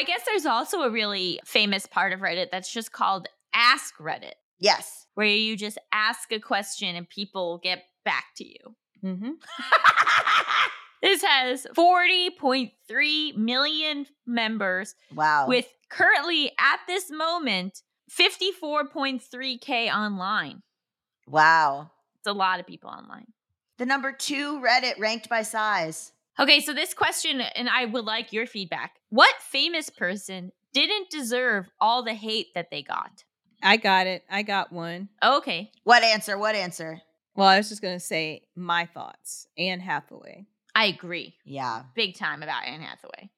I 0.00 0.02
guess 0.02 0.22
there's 0.24 0.46
also 0.46 0.80
a 0.80 0.90
really 0.90 1.40
famous 1.44 1.84
part 1.86 2.14
of 2.14 2.20
Reddit 2.20 2.50
that's 2.50 2.72
just 2.72 2.90
called 2.90 3.28
Ask 3.54 3.98
Reddit, 3.98 4.32
Yes. 4.58 5.06
where 5.12 5.26
you 5.26 5.58
just 5.58 5.76
ask 5.92 6.32
a 6.32 6.40
question 6.40 6.96
and 6.96 7.06
people 7.06 7.58
get 7.62 7.84
back 8.02 8.24
to 8.36 8.44
you. 8.48 8.76
Mhm. 9.04 9.32
This 11.02 11.22
has 11.22 11.66
40.3 11.74 13.34
million 13.36 14.06
members 14.26 14.94
wow. 15.14 15.46
with 15.48 15.66
currently 15.88 16.52
at 16.58 16.80
this 16.86 17.10
moment 17.10 17.82
54.3k 18.10 19.90
online. 19.94 20.62
wow. 21.26 21.90
It's 22.18 22.26
a 22.26 22.32
lot 22.34 22.60
of 22.60 22.66
people 22.66 22.90
online. 22.90 23.28
The 23.78 23.86
number 23.86 24.12
two 24.12 24.60
Reddit 24.60 24.98
ranked 24.98 25.30
by 25.30 25.40
size. 25.40 26.12
Okay, 26.40 26.60
so 26.60 26.72
this 26.72 26.94
question, 26.94 27.42
and 27.42 27.68
I 27.68 27.84
would 27.84 28.06
like 28.06 28.32
your 28.32 28.46
feedback. 28.46 28.96
What 29.10 29.34
famous 29.40 29.90
person 29.90 30.52
didn't 30.72 31.10
deserve 31.10 31.68
all 31.78 32.02
the 32.02 32.14
hate 32.14 32.54
that 32.54 32.70
they 32.70 32.82
got? 32.82 33.24
I 33.62 33.76
got 33.76 34.06
it. 34.06 34.24
I 34.30 34.40
got 34.42 34.72
one. 34.72 35.10
Okay, 35.22 35.70
What 35.84 36.02
answer? 36.02 36.38
What 36.38 36.54
answer? 36.54 37.02
Well, 37.36 37.46
I 37.46 37.58
was 37.58 37.68
just 37.68 37.82
going 37.82 37.94
to 37.96 38.04
say 38.04 38.44
my 38.56 38.86
thoughts. 38.86 39.46
Anne 39.58 39.80
Hathaway. 39.80 40.46
I 40.74 40.86
agree 40.86 41.34
Yeah. 41.44 41.82
big 41.94 42.16
time 42.16 42.42
about 42.42 42.64
Anne 42.64 42.80
Hathaway. 42.80 43.30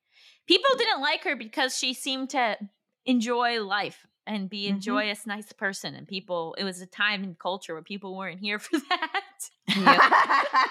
People 0.46 0.70
mm. 0.74 0.78
didn't 0.78 1.00
like 1.00 1.24
her 1.24 1.34
because 1.34 1.76
she 1.76 1.94
seemed 1.94 2.30
to 2.30 2.56
enjoy 3.04 3.60
life 3.62 4.06
and 4.26 4.48
be 4.48 4.68
a 4.68 4.72
Mhm. 4.72 4.80
joyous, 4.80 5.26
nice 5.26 5.52
person. 5.52 5.94
And 5.94 6.06
people, 6.06 6.54
it 6.58 6.64
was 6.64 6.80
a 6.80 6.86
time 6.86 7.22
and 7.24 7.38
culture 7.38 7.74
where 7.74 7.82
people 7.82 8.16
weren't 8.16 8.40
here 8.40 8.58
for 8.60 8.78
that. 8.78 9.48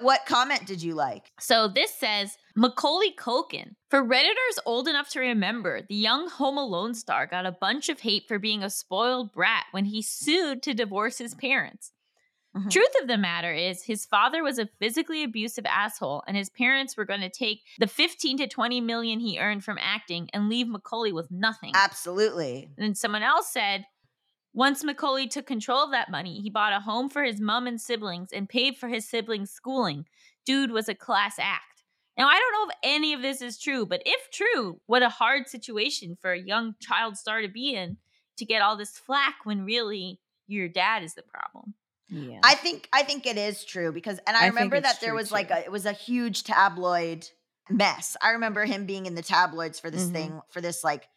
what 0.00 0.26
comment 0.26 0.66
did 0.66 0.82
you 0.82 0.94
like? 0.94 1.32
So 1.40 1.68
this 1.68 1.94
says 1.94 2.36
Macaulay 2.56 3.14
Culkin. 3.16 3.74
For 3.90 4.02
Redditors 4.04 4.58
old 4.66 4.88
enough 4.88 5.08
to 5.10 5.20
remember, 5.20 5.82
the 5.82 5.94
young 5.94 6.28
Home 6.30 6.58
Alone 6.58 6.94
star 6.94 7.26
got 7.26 7.46
a 7.46 7.52
bunch 7.52 7.88
of 7.88 8.00
hate 8.00 8.26
for 8.28 8.38
being 8.38 8.62
a 8.62 8.70
spoiled 8.70 9.32
brat 9.32 9.64
when 9.72 9.86
he 9.86 10.02
sued 10.02 10.62
to 10.62 10.74
divorce 10.74 11.18
his 11.18 11.34
parents. 11.34 11.92
Mhm. 12.54 12.70
Truth 12.70 12.94
of 13.00 13.08
the 13.08 13.16
matter 13.16 13.52
is, 13.52 13.82
his 13.82 14.04
father 14.04 14.42
was 14.42 14.58
a 14.58 14.68
physically 14.78 15.22
abusive 15.24 15.64
asshole, 15.66 16.22
and 16.26 16.36
his 16.36 16.50
parents 16.50 16.96
were 16.96 17.06
going 17.06 17.22
to 17.22 17.30
take 17.30 17.62
the 17.78 17.86
15 17.86 18.36
to 18.38 18.46
20 18.46 18.80
million 18.80 19.20
he 19.20 19.38
earned 19.38 19.64
from 19.64 19.78
acting 19.80 20.28
and 20.32 20.48
leave 20.48 20.68
Macaulay 20.68 21.12
with 21.12 21.30
nothing. 21.30 21.72
Absolutely. 21.74 22.70
And 22.76 22.86
then 22.86 22.94
someone 22.94 23.22
else 23.22 23.50
said, 23.50 23.86
once 24.52 24.84
Macaulay 24.84 25.28
took 25.28 25.46
control 25.46 25.82
of 25.82 25.92
that 25.92 26.10
money, 26.10 26.40
he 26.42 26.50
bought 26.50 26.74
a 26.74 26.80
home 26.80 27.08
for 27.08 27.24
his 27.24 27.40
mom 27.40 27.66
and 27.66 27.80
siblings 27.80 28.32
and 28.32 28.48
paid 28.48 28.76
for 28.76 28.88
his 28.88 29.08
siblings' 29.08 29.50
schooling. 29.50 30.04
Dude 30.44 30.72
was 30.72 30.90
a 30.90 30.94
class 30.94 31.36
act. 31.38 31.84
Now, 32.18 32.28
I 32.28 32.38
don't 32.38 32.52
know 32.52 32.70
if 32.70 32.76
any 32.82 33.14
of 33.14 33.22
this 33.22 33.40
is 33.40 33.58
true, 33.58 33.86
but 33.86 34.02
if 34.04 34.30
true, 34.30 34.78
what 34.84 35.02
a 35.02 35.08
hard 35.08 35.48
situation 35.48 36.18
for 36.20 36.32
a 36.32 36.38
young 36.38 36.74
child 36.80 37.16
star 37.16 37.40
to 37.40 37.48
be 37.48 37.74
in 37.74 37.96
to 38.36 38.44
get 38.44 38.60
all 38.60 38.76
this 38.76 38.98
flack 38.98 39.36
when 39.44 39.64
really 39.64 40.20
your 40.46 40.68
dad 40.68 41.02
is 41.02 41.14
the 41.14 41.22
problem. 41.22 41.74
Yeah. 42.14 42.40
I 42.44 42.54
think 42.54 42.88
I 42.92 43.02
think 43.04 43.26
it 43.26 43.38
is 43.38 43.64
true 43.64 43.90
because 43.92 44.18
and 44.26 44.36
I, 44.36 44.44
I 44.44 44.46
remember 44.48 44.78
that 44.80 45.00
there 45.00 45.14
was 45.14 45.32
like 45.32 45.50
a 45.50 45.64
it 45.64 45.72
was 45.72 45.86
a 45.86 45.92
huge 45.92 46.44
tabloid 46.44 47.26
mess. 47.70 48.16
I 48.20 48.30
remember 48.32 48.64
him 48.66 48.84
being 48.86 49.06
in 49.06 49.14
the 49.14 49.22
tabloids 49.22 49.80
for 49.80 49.90
this 49.90 50.04
Mhm. 50.08 50.12
thing 50.12 50.40
for 50.50 50.60
this 50.60 50.84
like 50.84 51.08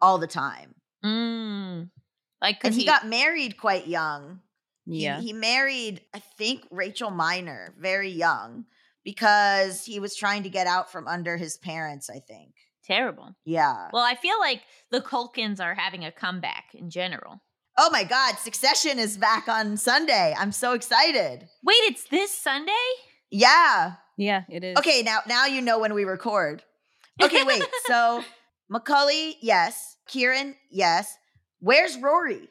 all 0.00 0.18
the 0.18 0.26
time. 0.26 0.74
Mm. 1.04 1.90
Like, 2.42 2.58
And 2.64 2.74
he, 2.74 2.84
got 2.84 3.06
married 3.06 3.56
quite 3.56 3.86
young. 3.86 4.40
He- 4.84 5.04
yeah. 5.04 5.20
He, 5.20 5.32
married, 5.32 6.00
I 6.12 6.18
think, 6.18 6.64
Rachel 6.72 7.10
Miner 7.10 7.72
very 7.78 8.10
young 8.10 8.64
because 9.04 9.84
he 9.84 10.00
was 10.00 10.16
trying 10.16 10.42
to 10.42 10.48
get 10.50 10.66
out 10.66 10.90
from 10.90 11.06
under 11.06 11.36
his 11.36 11.56
parents, 11.56 12.10
I 12.10 12.18
think. 12.20 12.54
terrible. 12.84 13.30
Yeah. 13.44 13.90
Well, 13.92 14.02
I 14.02 14.16
feel 14.16 14.40
like 14.40 14.62
the 14.90 15.00
Culkins 15.00 15.60
are 15.60 15.74
having 15.76 16.04
a 16.04 16.10
comeback 16.10 16.74
in 16.74 16.90
general. 16.90 17.40
Oh 17.78 17.90
my 17.90 18.04
God, 18.04 18.36
Succession 18.38 18.98
is 18.98 19.16
back 19.16 19.48
on 19.48 19.76
Sunday. 19.76 20.34
I'm 20.38 20.52
so 20.52 20.72
excited. 20.74 21.48
Wait, 21.64 21.74
it's 21.84 22.04
this 22.08 22.36
Sunday? 22.36 22.72
Yeah. 23.30 23.94
yeah, 24.18 24.42
it 24.50 24.62
is. 24.62 24.76
Okay, 24.78 25.02
now 25.02 25.20
now 25.26 25.46
you 25.46 25.60
know 25.62 25.78
when 25.78 25.94
we 25.94 26.04
record. 26.04 26.62
Okay, 27.22 27.44
wait. 27.44 27.62
so 27.86 28.24
Macaulay, 28.70 29.36
yes. 29.42 29.96
Kieran, 30.08 30.56
yes. 30.70 31.14
Where's 31.60 31.98
Rory? 31.98 32.48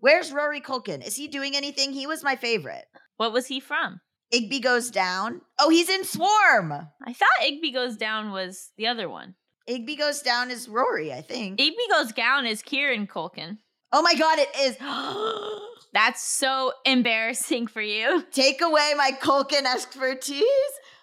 Where's 0.00 0.32
Rory 0.32 0.62
Culkin? 0.62 1.06
Is 1.06 1.14
he 1.14 1.28
doing 1.28 1.54
anything? 1.54 1.92
He 1.92 2.06
was 2.06 2.24
my 2.24 2.34
favorite. 2.34 2.86
What 3.18 3.32
was 3.34 3.46
he 3.46 3.60
from? 3.60 4.00
Igby 4.32 4.62
goes 4.62 4.90
down. 4.90 5.42
Oh, 5.58 5.68
he's 5.70 5.88
in 5.90 6.04
Swarm. 6.04 6.72
I 6.72 7.12
thought 7.12 7.28
Igby 7.42 7.72
Goes 7.72 7.96
Down 7.96 8.30
was 8.30 8.70
the 8.76 8.86
other 8.86 9.08
one. 9.08 9.34
Igby 9.68 9.98
goes 9.98 10.22
down 10.22 10.50
is 10.50 10.68
Rory, 10.68 11.12
I 11.12 11.20
think. 11.20 11.58
Igby 11.58 11.88
Goes 11.90 12.12
Down 12.12 12.46
is 12.46 12.62
Kieran 12.62 13.06
Culkin. 13.06 13.58
Oh 13.92 14.02
my 14.02 14.14
god, 14.14 14.38
it 14.38 14.48
is. 14.60 14.76
That's 15.94 16.22
so 16.22 16.72
embarrassing 16.84 17.66
for 17.68 17.80
you. 17.80 18.24
Take 18.32 18.60
away 18.60 18.92
my 18.96 19.12
Culkin 19.20 19.64
expertise. 19.64 20.42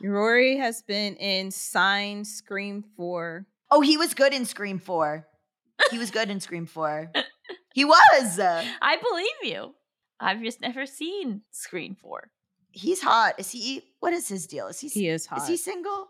Rory 0.01 0.57
has 0.57 0.83
been 0.83 1.15
in 1.15 1.49
Sign, 1.51 2.23
Scream 2.23 2.83
4. 2.95 3.45
Oh, 3.71 3.81
he 3.81 3.97
was 3.97 4.13
good 4.13 4.33
in 4.33 4.45
Scream 4.45 4.77
4. 4.77 5.25
He 5.89 5.97
was 5.97 6.11
good 6.11 6.29
in 6.29 6.39
Scream 6.39 6.65
4. 6.67 7.11
He 7.73 7.83
was. 7.83 8.39
I 8.39 8.97
believe 9.01 9.53
you. 9.53 9.73
I've 10.19 10.41
just 10.41 10.61
never 10.61 10.85
seen 10.85 11.41
Scream 11.51 11.95
4. 11.99 12.29
He's 12.71 13.01
hot. 13.01 13.35
Is 13.39 13.51
he? 13.51 13.81
What 13.99 14.13
is 14.13 14.27
his 14.27 14.47
deal? 14.47 14.67
Is 14.67 14.79
he? 14.79 14.87
He 14.89 15.07
is 15.07 15.25
hot. 15.25 15.41
Is 15.41 15.47
he 15.47 15.57
single? 15.57 16.07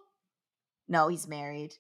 No, 0.88 1.08
he's 1.08 1.28
married. 1.28 1.74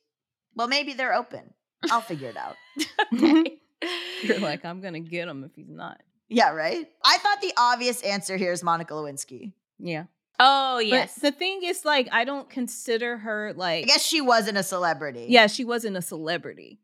Well, 0.56 0.68
maybe 0.68 0.94
they're 0.94 1.14
open. 1.14 1.54
I'll 1.92 2.02
figure 2.02 2.30
it 2.30 2.38
out. 2.38 2.56
Okay. 3.14 3.60
You're 4.24 4.40
like, 4.40 4.66
I'm 4.66 4.82
going 4.82 4.94
to 4.94 5.00
get 5.00 5.28
him 5.28 5.44
if 5.44 5.52
he's 5.56 5.70
not. 5.70 6.02
Yeah, 6.28 6.52
right? 6.52 6.88
I 7.04 7.18
thought 7.18 7.42
the 7.42 7.54
obvious 7.58 8.02
answer 8.02 8.38
here 8.38 8.52
is 8.52 8.64
Monica 8.64 8.94
Lewinsky. 8.94 9.54
Yeah. 9.80 10.06
oh, 10.40 10.80
yes. 10.80 11.14
But 11.16 11.22
the 11.22 11.38
thing 11.38 11.62
is, 11.64 11.86
like, 11.86 12.08
I 12.12 12.24
don't 12.24 12.50
consider 12.50 13.18
her, 13.18 13.54
like. 13.56 13.84
I 13.84 13.88
guess 13.88 14.04
she 14.06 14.22
wasn't 14.22 14.58
a 14.58 14.64
celebrity. 14.64 15.28
yeah, 15.30 15.48
she 15.48 15.64
wasn't 15.66 15.98
a 15.98 16.02
celebrity. 16.02 16.80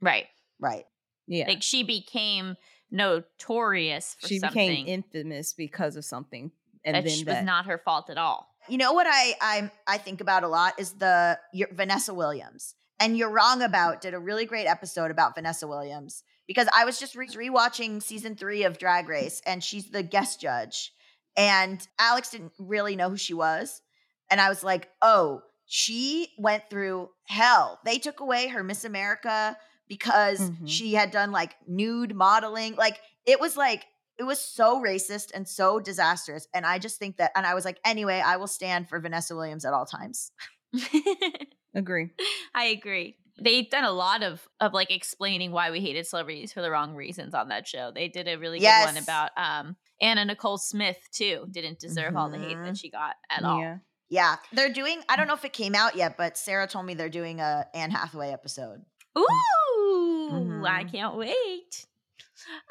right. 0.00 0.26
Right. 0.60 0.84
Yeah. 1.26 1.46
Like 1.48 1.62
she 1.62 1.82
became 1.82 2.56
notorious 2.90 4.16
for 4.20 4.28
she 4.28 4.38
something 4.38 4.68
became 4.68 4.86
infamous 4.86 5.52
because 5.52 5.96
of 5.96 6.04
something, 6.04 6.50
and 6.84 6.94
that 6.94 7.04
then 7.04 7.18
sh- 7.18 7.24
that, 7.24 7.36
was 7.38 7.44
not 7.44 7.66
her 7.66 7.78
fault 7.78 8.10
at 8.10 8.18
all. 8.18 8.48
You 8.68 8.78
know 8.78 8.92
what 8.92 9.06
I 9.08 9.34
I 9.40 9.70
I 9.86 9.98
think 9.98 10.20
about 10.20 10.44
a 10.44 10.48
lot 10.48 10.74
is 10.78 10.92
the 10.94 11.38
your, 11.52 11.68
Vanessa 11.72 12.14
Williams. 12.14 12.74
And 13.00 13.18
you're 13.18 13.30
wrong 13.30 13.60
about 13.60 14.00
did 14.00 14.14
a 14.14 14.18
really 14.18 14.46
great 14.46 14.66
episode 14.66 15.10
about 15.10 15.34
Vanessa 15.34 15.66
Williams 15.66 16.22
because 16.46 16.68
I 16.76 16.84
was 16.84 16.98
just 16.98 17.14
re- 17.16 17.28
rewatching 17.28 18.02
season 18.02 18.36
3 18.36 18.64
of 18.64 18.78
Drag 18.78 19.08
Race 19.08 19.40
and 19.46 19.62
she's 19.62 19.90
the 19.90 20.02
guest 20.02 20.40
judge 20.40 20.92
and 21.36 21.86
Alex 21.98 22.30
didn't 22.30 22.52
really 22.58 22.96
know 22.96 23.10
who 23.10 23.16
she 23.16 23.34
was 23.34 23.82
and 24.30 24.40
I 24.40 24.48
was 24.48 24.62
like, 24.64 24.88
"Oh, 25.02 25.42
she 25.66 26.28
went 26.38 26.68
through 26.70 27.10
hell. 27.26 27.80
They 27.84 27.98
took 27.98 28.20
away 28.20 28.48
her 28.48 28.62
Miss 28.64 28.84
America 28.84 29.56
because 29.88 30.40
Mhm. 30.40 30.66
she 30.68 30.94
had 30.94 31.10
done 31.10 31.30
like 31.32 31.56
nude 31.66 32.14
modeling. 32.14 32.74
Like 32.76 33.00
it 33.26 33.38
was 33.40 33.56
like 33.56 33.86
it 34.18 34.22
was 34.24 34.40
so 34.40 34.80
racist 34.80 35.32
and 35.34 35.46
so 35.48 35.80
disastrous. 35.80 36.46
And 36.54 36.64
I 36.64 36.78
just 36.78 36.98
think 37.00 37.16
that, 37.16 37.32
and 37.34 37.44
I 37.44 37.54
was 37.54 37.64
like, 37.64 37.80
anyway, 37.84 38.22
I 38.24 38.36
will 38.36 38.46
stand 38.46 38.88
for 38.88 39.00
Vanessa 39.00 39.34
Williams 39.34 39.64
at 39.64 39.72
all 39.72 39.86
times. 39.86 40.30
agree. 41.74 42.10
I 42.54 42.64
agree. 42.66 43.16
They've 43.40 43.68
done 43.68 43.84
a 43.84 43.92
lot 43.92 44.22
of 44.22 44.46
of 44.60 44.72
like 44.72 44.90
explaining 44.90 45.50
why 45.52 45.70
we 45.70 45.80
hated 45.80 46.06
celebrities 46.06 46.52
for 46.52 46.62
the 46.62 46.70
wrong 46.70 46.94
reasons 46.94 47.34
on 47.34 47.48
that 47.48 47.66
show. 47.66 47.90
They 47.94 48.08
did 48.08 48.28
a 48.28 48.36
really 48.38 48.60
good 48.60 48.94
one 48.94 48.96
about 49.02 49.30
um 49.36 49.76
Anna 50.00 50.24
Nicole 50.24 50.58
Smith 50.58 50.98
too. 51.12 51.46
Didn't 51.50 51.78
deserve 51.80 52.16
all 52.16 52.30
the 52.30 52.38
hate 52.38 52.56
that 52.56 52.74
Mhm. 52.74 52.80
she 52.80 52.90
got 52.90 53.16
at 53.30 53.42
all. 53.44 53.60
Yeah. 53.60 53.78
Yeah, 54.10 54.36
they're 54.52 54.72
doing. 54.72 55.00
I 55.08 55.16
don't 55.16 55.26
know 55.26 55.34
if 55.34 55.44
it 55.44 55.52
came 55.54 55.74
out 55.74 55.96
yet, 55.96 56.16
but 56.16 56.36
Sarah 56.38 56.68
told 56.68 56.86
me 56.86 56.94
they're 56.94 57.08
doing 57.08 57.40
a 57.40 57.66
Anne 57.74 57.90
Hathaway 57.90 58.30
episode. 58.30 58.84
Ooh, 59.18 60.62
I 60.66 60.84
Mhm. 60.84 60.92
can't 60.92 61.16
wait. 61.16 61.86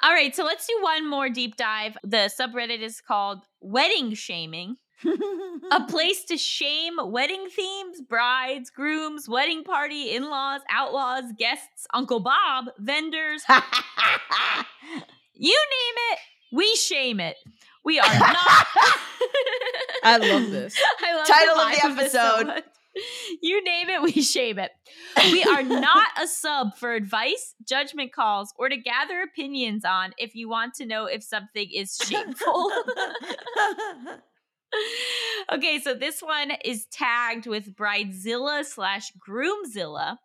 All 0.04 0.12
right, 0.14 0.36
so 0.36 0.44
let's 0.44 0.68
do 0.68 0.78
one 0.82 1.10
more 1.10 1.30
deep 1.30 1.56
dive. 1.56 1.98
The 2.04 2.32
subreddit 2.40 2.80
is 2.80 3.02
called 3.02 3.46
Wedding 3.60 4.14
Shaming. 4.14 4.78
A 5.72 5.84
place 5.90 6.24
to 6.26 6.38
shame 6.38 6.96
wedding 7.02 7.48
themes, 7.50 8.02
brides, 8.02 8.70
grooms, 8.70 9.28
wedding 9.28 9.64
party, 9.64 10.16
in 10.16 10.30
laws, 10.30 10.62
outlaws, 10.70 11.26
guests, 11.38 11.88
Uncle 11.94 12.20
Bob, 12.20 12.66
vendors, 12.80 13.44
you 15.34 15.52
name 15.52 15.96
it, 16.12 16.20
we 16.52 16.76
shame 16.76 17.20
it. 17.20 17.38
We 17.84 18.00
are 18.00 18.20
not. 18.20 18.68
I 20.04 20.18
love 20.18 20.52
this. 20.52 20.80
I 21.02 21.16
love 21.16 21.28
Title 21.28 21.56
the 21.56 21.90
of 21.90 21.98
the 21.98 22.04
this 22.04 22.12
so 22.14 22.38
episode. 22.40 22.64
You 23.42 23.64
name 23.64 23.90
it, 23.90 24.02
we 24.04 24.22
shame 24.22 24.60
it. 24.60 24.70
We 25.18 25.44
are 25.44 25.64
not 25.64 26.10
a 26.22 26.28
sub 26.28 26.78
for 26.78 26.94
advice, 26.94 27.56
judgment 27.68 28.14
calls, 28.14 28.54
or 28.58 28.70
to 28.70 28.78
gather 28.78 29.22
opinions 29.22 29.84
on 29.84 30.14
if 30.20 30.36
you 30.36 30.48
want 30.48 30.76
to 30.76 30.86
know 30.86 31.06
if 31.06 31.24
something 31.24 31.68
is 31.74 31.98
shameful. 31.98 32.72
Okay, 35.52 35.80
so 35.80 35.94
this 35.94 36.22
one 36.22 36.52
is 36.64 36.86
tagged 36.92 37.46
with 37.48 37.76
Bridezilla 37.76 38.66
slash 38.66 39.12
Groomzilla. 39.14 40.18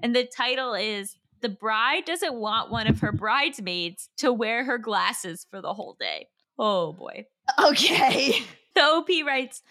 And 0.00 0.14
the 0.14 0.24
title 0.24 0.74
is 0.74 1.16
The 1.40 1.48
Bride 1.48 2.04
Doesn't 2.04 2.34
Want 2.34 2.70
One 2.70 2.86
of 2.86 3.00
Her 3.00 3.12
Bridesmaids 3.12 4.08
to 4.18 4.32
Wear 4.32 4.64
Her 4.64 4.78
Glasses 4.78 5.46
for 5.50 5.60
the 5.60 5.74
Whole 5.74 5.96
Day. 5.98 6.28
Oh 6.58 6.92
boy. 6.92 7.26
okay. 7.62 8.42
The 8.74 8.82
OP 8.82 9.08
writes 9.26 9.62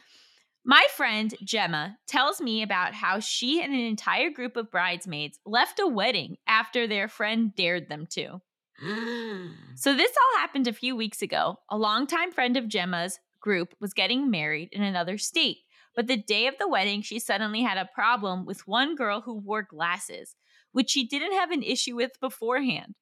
My 0.65 0.83
friend 0.95 1.31
Gemma 1.43 1.99
tells 2.07 2.41
me 2.41 2.63
about 2.63 2.95
how 2.95 3.19
she 3.19 3.61
and 3.61 3.71
an 3.71 3.79
entire 3.79 4.31
group 4.31 4.57
of 4.57 4.71
bridesmaids 4.71 5.39
left 5.45 5.79
a 5.79 5.85
wedding 5.85 6.37
after 6.47 6.87
their 6.87 7.07
friend 7.07 7.53
dared 7.55 7.87
them 7.87 8.07
to. 8.13 8.41
So, 9.75 9.93
this 9.95 10.11
all 10.11 10.39
happened 10.39 10.67
a 10.67 10.73
few 10.73 10.95
weeks 10.95 11.21
ago. 11.21 11.59
A 11.69 11.77
longtime 11.77 12.31
friend 12.31 12.57
of 12.57 12.67
Gemma's 12.67 13.19
group 13.45 13.75
was 13.79 13.93
getting 13.93 14.31
married 14.31 14.69
in 14.71 14.81
another 14.81 15.19
state, 15.19 15.59
but 15.95 16.07
the 16.07 16.17
day 16.17 16.47
of 16.47 16.57
the 16.57 16.67
wedding, 16.67 17.03
she 17.03 17.19
suddenly 17.19 17.61
had 17.61 17.77
a 17.77 17.89
problem 17.93 18.43
with 18.43 18.67
one 18.67 18.95
girl 18.95 19.21
who 19.21 19.35
wore 19.35 19.61
glasses, 19.61 20.35
which 20.71 20.89
she 20.89 21.07
didn't 21.07 21.33
have 21.33 21.51
an 21.51 21.61
issue 21.61 21.95
with 21.95 22.19
beforehand. 22.19 22.95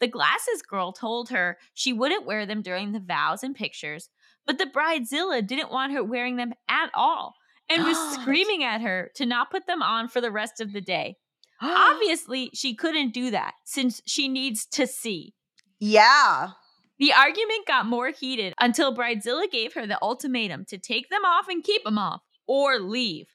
The 0.00 0.08
glasses 0.08 0.62
girl 0.66 0.92
told 0.92 1.28
her 1.28 1.58
she 1.74 1.92
wouldn't 1.92 2.24
wear 2.24 2.46
them 2.46 2.62
during 2.62 2.92
the 2.92 2.98
vows 2.98 3.44
and 3.44 3.54
pictures, 3.54 4.08
but 4.46 4.56
the 4.56 4.66
bridezilla 4.66 5.46
didn't 5.46 5.70
want 5.70 5.92
her 5.92 6.02
wearing 6.02 6.36
them 6.36 6.54
at 6.66 6.90
all 6.94 7.34
and 7.68 7.84
was 7.84 8.14
screaming 8.14 8.64
at 8.64 8.80
her 8.80 9.10
to 9.16 9.26
not 9.26 9.50
put 9.50 9.66
them 9.66 9.82
on 9.82 10.08
for 10.08 10.22
the 10.22 10.32
rest 10.32 10.62
of 10.62 10.72
the 10.72 10.80
day. 10.80 11.16
Obviously, 11.62 12.50
she 12.54 12.74
couldn't 12.74 13.12
do 13.12 13.30
that 13.30 13.52
since 13.64 14.00
she 14.06 14.28
needs 14.28 14.64
to 14.66 14.86
see. 14.86 15.34
yeah. 15.78 16.52
The 17.04 17.12
argument 17.12 17.66
got 17.66 17.84
more 17.84 18.08
heated 18.08 18.54
until 18.58 18.96
Bridezilla 18.96 19.50
gave 19.50 19.74
her 19.74 19.86
the 19.86 20.00
ultimatum 20.00 20.64
to 20.64 20.78
take 20.78 21.10
them 21.10 21.22
off 21.22 21.48
and 21.48 21.62
keep 21.62 21.84
them 21.84 21.98
off 21.98 22.22
or 22.46 22.78
leave. 22.78 23.26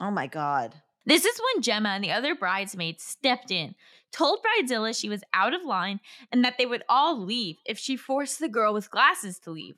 Oh 0.00 0.10
my 0.10 0.26
god. 0.26 0.76
This 1.04 1.26
is 1.26 1.38
when 1.38 1.62
Gemma 1.62 1.90
and 1.90 2.02
the 2.02 2.10
other 2.10 2.34
bridesmaids 2.34 3.04
stepped 3.04 3.50
in, 3.50 3.74
told 4.12 4.38
Bridezilla 4.42 4.98
she 4.98 5.10
was 5.10 5.22
out 5.34 5.52
of 5.52 5.62
line 5.62 6.00
and 6.32 6.42
that 6.42 6.56
they 6.56 6.64
would 6.64 6.84
all 6.88 7.22
leave 7.22 7.56
if 7.66 7.78
she 7.78 7.98
forced 7.98 8.38
the 8.38 8.48
girl 8.48 8.72
with 8.72 8.90
glasses 8.90 9.38
to 9.40 9.50
leave. 9.50 9.76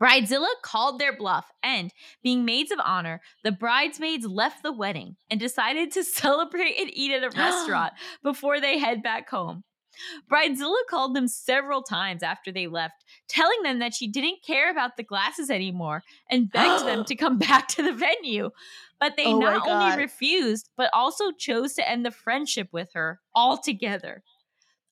Bridezilla 0.00 0.54
called 0.62 0.98
their 0.98 1.14
bluff, 1.14 1.52
and, 1.62 1.92
being 2.22 2.46
maids 2.46 2.70
of 2.70 2.78
honor, 2.82 3.20
the 3.44 3.52
bridesmaids 3.52 4.24
left 4.24 4.62
the 4.62 4.72
wedding 4.72 5.16
and 5.28 5.38
decided 5.38 5.90
to 5.90 6.02
celebrate 6.22 6.78
and 6.78 6.90
eat 6.94 7.12
at 7.12 7.24
a 7.24 7.28
restaurant 7.38 7.92
before 8.22 8.58
they 8.58 8.78
head 8.78 9.02
back 9.02 9.28
home. 9.28 9.64
Bridezilla 10.30 10.76
called 10.88 11.14
them 11.14 11.28
several 11.28 11.82
times 11.82 12.22
after 12.22 12.52
they 12.52 12.66
left, 12.66 13.04
telling 13.28 13.62
them 13.62 13.78
that 13.78 13.94
she 13.94 14.06
didn't 14.08 14.42
care 14.46 14.70
about 14.70 14.96
the 14.96 15.02
glasses 15.02 15.50
anymore 15.50 16.02
and 16.30 16.50
begged 16.50 16.84
them 16.86 17.04
to 17.06 17.14
come 17.16 17.38
back 17.48 17.68
to 17.68 17.82
the 17.82 17.92
venue. 17.92 18.50
But 19.00 19.14
they 19.16 19.26
Oh 19.26 19.38
not 19.38 19.66
only 19.68 19.96
refused, 20.02 20.70
but 20.76 20.90
also 20.92 21.30
chose 21.32 21.74
to 21.74 21.88
end 21.88 22.04
the 22.06 22.10
friendship 22.10 22.68
with 22.72 22.88
her 22.94 23.20
altogether. 23.34 24.22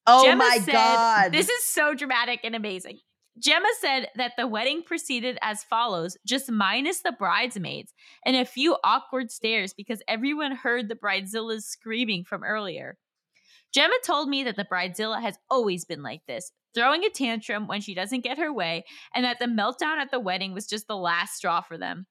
oh 0.07 0.25
Gemma 0.25 0.45
my 0.45 0.59
said- 0.63 0.73
god. 0.73 1.33
This 1.33 1.49
is 1.49 1.65
so 1.65 1.95
dramatic 1.95 2.41
and 2.45 2.55
amazing. 2.55 2.99
Gemma 3.37 3.67
said 3.81 4.07
that 4.15 4.35
the 4.39 4.47
wedding 4.47 4.83
proceeded 4.85 5.39
as 5.43 5.65
follows, 5.65 6.17
just 6.25 6.53
minus 6.53 7.01
the 7.01 7.11
bridesmaids 7.11 7.93
and 8.25 8.37
a 8.37 8.45
few 8.45 8.77
awkward 8.85 9.33
stares 9.33 9.75
because 9.75 10.01
everyone 10.07 10.55
heard 10.55 10.89
the 10.89 10.95
bridezilla's 10.95 11.67
screaming 11.67 12.23
from 12.23 12.45
earlier. 12.45 12.97
Gemma 13.75 13.95
told 14.05 14.29
me 14.29 14.45
that 14.45 14.55
the 14.55 14.65
bridezilla 14.65 15.21
has 15.21 15.37
always 15.51 15.85
been 15.85 16.03
like 16.03 16.23
this, 16.27 16.53
throwing 16.75 17.05
a 17.05 17.11
tantrum 17.11 17.67
when 17.67 17.81
she 17.81 17.93
doesn't 17.93 18.23
get 18.23 18.39
her 18.39 18.53
way, 18.53 18.85
and 19.15 19.25
that 19.25 19.41
the 19.41 19.47
meltdown 19.47 19.97
at 19.97 20.13
the 20.13 20.21
wedding 20.21 20.55
was 20.55 20.67
just 20.67 20.87
the 20.87 20.97
last 20.97 21.35
straw 21.35 21.61
for 21.61 21.77
them. 21.77 22.07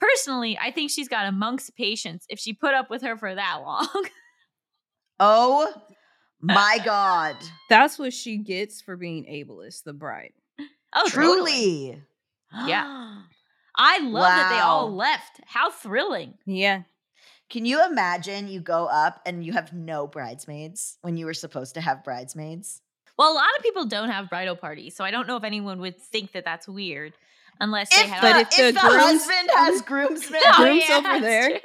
Personally, 0.00 0.58
I 0.60 0.70
think 0.70 0.90
she's 0.90 1.08
got 1.08 1.28
a 1.28 1.32
monk's 1.32 1.70
patience 1.70 2.24
if 2.28 2.38
she 2.38 2.54
put 2.54 2.74
up 2.74 2.88
with 2.88 3.02
her 3.02 3.16
for 3.16 3.34
that 3.34 3.58
long. 3.62 3.88
oh 5.20 5.70
uh, 5.76 5.80
my 6.40 6.78
god. 6.84 7.36
That's 7.68 7.98
what 7.98 8.14
she 8.14 8.38
gets 8.38 8.80
for 8.80 8.96
being 8.96 9.26
ableist, 9.26 9.84
the 9.84 9.92
bride. 9.92 10.32
oh, 10.94 11.08
totally. 11.08 11.10
Truly. 11.10 12.02
Yeah. 12.66 13.18
I 13.76 14.00
love 14.00 14.24
that 14.24 14.50
they 14.50 14.60
all 14.60 14.94
left. 14.94 15.40
How 15.46 15.70
thrilling. 15.70 16.34
Yeah. 16.46 16.82
Can 17.52 17.66
you 17.66 17.84
imagine 17.84 18.48
you 18.48 18.60
go 18.60 18.86
up 18.86 19.20
and 19.26 19.44
you 19.44 19.52
have 19.52 19.74
no 19.74 20.06
bridesmaids 20.06 20.96
when 21.02 21.18
you 21.18 21.26
were 21.26 21.34
supposed 21.34 21.74
to 21.74 21.82
have 21.82 22.02
bridesmaids? 22.02 22.80
Well, 23.18 23.30
a 23.30 23.34
lot 23.34 23.44
of 23.58 23.62
people 23.62 23.84
don't 23.84 24.08
have 24.08 24.30
bridal 24.30 24.56
parties, 24.56 24.96
so 24.96 25.04
I 25.04 25.10
don't 25.10 25.28
know 25.28 25.36
if 25.36 25.44
anyone 25.44 25.78
would 25.80 26.00
think 26.00 26.32
that 26.32 26.46
that's 26.46 26.66
weird 26.66 27.12
unless 27.60 27.94
they 27.94 28.04
If 28.04 28.08
had 28.08 28.22
the, 28.22 28.26
But 28.26 28.36
a- 28.36 28.40
if 28.40 28.68
if 28.68 28.74
the 28.74 28.80
the 28.80 28.88
grooms- 28.88 29.02
husband 29.26 29.50
has 29.54 29.82
groomsmen, 29.86 30.40
Oh, 30.46 30.62
grooms 30.64 30.84
yeah, 30.88 30.96
over 30.96 31.20
there. 31.20 31.60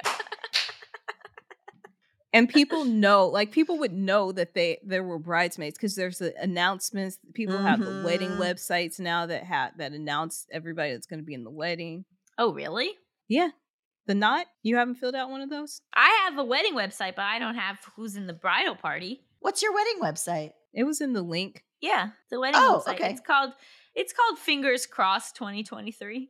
And 2.34 2.50
people 2.50 2.84
know, 2.84 3.26
like 3.28 3.50
people 3.52 3.78
would 3.78 3.94
know 3.94 4.30
that 4.32 4.52
they 4.52 4.80
there 4.84 5.02
were 5.02 5.18
bridesmaids 5.18 5.78
because 5.78 5.94
there's 5.94 6.18
the 6.18 6.34
announcements. 6.38 7.18
People 7.32 7.56
have 7.56 7.80
the 7.80 8.02
wedding 8.04 8.32
Mhm. 8.32 8.38
websites 8.40 9.00
now 9.00 9.24
that 9.24 9.44
have 9.44 9.78
that 9.78 9.92
announce 9.92 10.46
everybody 10.52 10.92
that's 10.92 11.06
going 11.06 11.20
to 11.20 11.24
be 11.24 11.32
in 11.32 11.44
the 11.44 11.50
wedding. 11.50 12.04
Oh, 12.36 12.52
really? 12.52 12.90
Yeah, 13.28 13.48
the 14.08 14.14
knot. 14.16 14.46
You 14.64 14.76
haven't 14.76 14.96
filled 14.96 15.14
out 15.14 15.30
one 15.30 15.40
of 15.42 15.50
those. 15.50 15.80
I 15.94 16.24
have 16.24 16.36
a 16.36 16.44
wedding 16.44 16.74
website, 16.74 17.14
but 17.14 17.22
I 17.26 17.38
don't 17.38 17.54
have 17.54 17.78
who's 17.94 18.16
in 18.16 18.26
the 18.26 18.32
bridal 18.32 18.74
party. 18.74 19.20
what's 19.38 19.62
your 19.62 19.72
wedding 19.72 20.00
website? 20.02 20.50
It 20.74 20.82
was 20.82 21.00
in 21.00 21.12
the 21.12 21.22
link. 21.22 21.62
Yeah, 21.80 22.08
the 22.30 22.40
wedding 22.40 22.60
Oh, 22.60 22.82
website. 22.84 22.94
okay. 22.96 23.10
It's 23.12 23.20
called 23.20 23.52
it's 23.94 24.12
called 24.12 24.38
Fingers 24.38 24.84
Crossed 24.86 25.36
2023. 25.36 26.28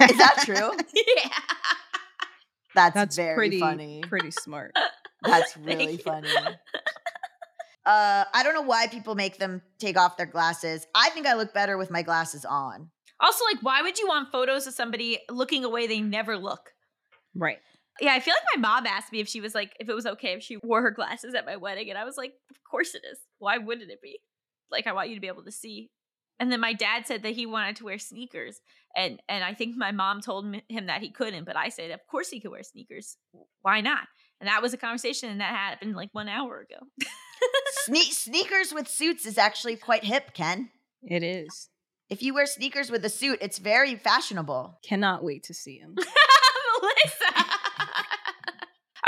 Is 0.00 0.18
that 0.18 0.36
true? 0.44 0.72
yeah. 0.94 1.28
That's, 2.74 2.94
That's 2.94 3.16
very 3.16 3.34
pretty 3.36 3.60
funny. 3.60 4.02
pretty 4.06 4.30
smart. 4.32 4.72
That's 5.22 5.56
really 5.56 5.96
funny. 5.98 6.28
Uh, 7.84 8.24
I 8.34 8.42
don't 8.42 8.54
know 8.54 8.62
why 8.62 8.88
people 8.88 9.14
make 9.14 9.38
them 9.38 9.62
take 9.78 9.96
off 9.96 10.16
their 10.16 10.26
glasses. 10.26 10.84
I 10.92 11.08
think 11.10 11.24
I 11.28 11.34
look 11.34 11.54
better 11.54 11.78
with 11.78 11.88
my 11.88 12.02
glasses 12.02 12.44
on. 12.44 12.90
Also, 13.20 13.44
like, 13.44 13.62
why 13.62 13.82
would 13.82 13.98
you 13.98 14.06
want 14.06 14.30
photos 14.30 14.66
of 14.66 14.74
somebody 14.74 15.18
looking 15.30 15.64
away 15.64 15.86
they 15.86 16.00
never 16.00 16.36
look? 16.36 16.72
Right. 17.34 17.58
Yeah, 18.00 18.12
I 18.12 18.20
feel 18.20 18.34
like 18.34 18.60
my 18.60 18.68
mom 18.68 18.86
asked 18.86 19.12
me 19.12 19.20
if 19.20 19.28
she 19.28 19.40
was 19.40 19.54
like, 19.54 19.74
if 19.80 19.88
it 19.88 19.94
was 19.94 20.06
okay 20.06 20.34
if 20.34 20.42
she 20.42 20.58
wore 20.62 20.82
her 20.82 20.90
glasses 20.90 21.34
at 21.34 21.46
my 21.46 21.56
wedding. 21.56 21.88
And 21.88 21.98
I 21.98 22.04
was 22.04 22.18
like, 22.18 22.34
of 22.50 22.56
course 22.70 22.94
it 22.94 23.02
is. 23.10 23.18
Why 23.38 23.58
wouldn't 23.58 23.90
it 23.90 24.02
be? 24.02 24.20
Like, 24.70 24.86
I 24.86 24.92
want 24.92 25.08
you 25.08 25.14
to 25.14 25.20
be 25.20 25.28
able 25.28 25.44
to 25.44 25.52
see. 25.52 25.90
And 26.38 26.52
then 26.52 26.60
my 26.60 26.74
dad 26.74 27.06
said 27.06 27.22
that 27.22 27.34
he 27.34 27.46
wanted 27.46 27.76
to 27.76 27.84
wear 27.84 27.98
sneakers. 27.98 28.60
And 28.94 29.22
and 29.28 29.42
I 29.42 29.54
think 29.54 29.76
my 29.76 29.92
mom 29.92 30.20
told 30.20 30.54
him 30.68 30.86
that 30.86 31.00
he 31.00 31.10
couldn't, 31.10 31.44
but 31.44 31.56
I 31.56 31.70
said, 31.70 31.90
of 31.90 32.00
course 32.10 32.28
he 32.28 32.40
could 32.40 32.50
wear 32.50 32.62
sneakers. 32.62 33.16
Why 33.62 33.80
not? 33.80 34.06
And 34.40 34.48
that 34.48 34.60
was 34.60 34.74
a 34.74 34.78
conversation 34.78 35.30
and 35.30 35.40
that 35.40 35.54
happened 35.54 35.96
like 35.96 36.10
one 36.12 36.28
hour 36.28 36.60
ago. 36.60 36.86
Sne- 37.88 38.12
sneakers 38.12 38.74
with 38.74 38.88
suits 38.88 39.24
is 39.24 39.38
actually 39.38 39.76
quite 39.76 40.04
hip, 40.04 40.34
Ken. 40.34 40.70
It 41.02 41.22
is. 41.22 41.70
If 42.08 42.22
you 42.22 42.34
wear 42.34 42.46
sneakers 42.46 42.90
with 42.90 43.04
a 43.04 43.08
suit, 43.08 43.38
it's 43.40 43.58
very 43.58 43.96
fashionable. 43.96 44.78
Cannot 44.84 45.24
wait 45.24 45.42
to 45.44 45.54
see 45.54 45.78
him. 45.78 45.96
Melisa. 45.96 47.44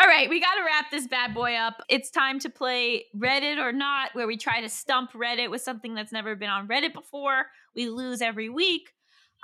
All 0.00 0.06
right, 0.06 0.28
we 0.28 0.40
got 0.40 0.54
to 0.54 0.64
wrap 0.64 0.90
this 0.90 1.06
bad 1.06 1.34
boy 1.34 1.54
up. 1.54 1.82
It's 1.88 2.11
time 2.11 2.38
to 2.40 2.50
play 2.50 3.04
Reddit 3.16 3.58
or 3.58 3.72
not, 3.72 4.11
where 4.14 4.26
we 4.26 4.37
try 4.37 4.61
to 4.61 4.68
stump 4.68 5.12
Reddit 5.12 5.50
with 5.50 5.62
something 5.62 5.94
that's 5.94 6.12
never 6.12 6.34
been 6.34 6.50
on 6.50 6.68
Reddit 6.68 6.92
before. 6.92 7.46
We 7.74 7.88
lose 7.88 8.20
every 8.20 8.48
week. 8.48 8.92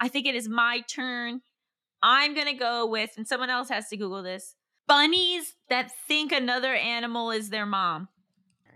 I 0.01 0.09
think 0.09 0.27
it 0.27 0.35
is 0.35 0.49
my 0.49 0.83
turn. 0.89 1.41
I'm 2.03 2.35
going 2.35 2.47
to 2.47 2.55
go 2.55 2.87
with, 2.87 3.11
and 3.17 3.27
someone 3.27 3.51
else 3.51 3.69
has 3.69 3.89
to 3.89 3.97
Google 3.97 4.23
this 4.23 4.55
bunnies 4.87 5.55
that 5.71 5.91
think 6.07 6.31
another 6.33 6.75
animal 6.75 7.31
is 7.31 7.51
their 7.51 7.67
mom. 7.67 8.09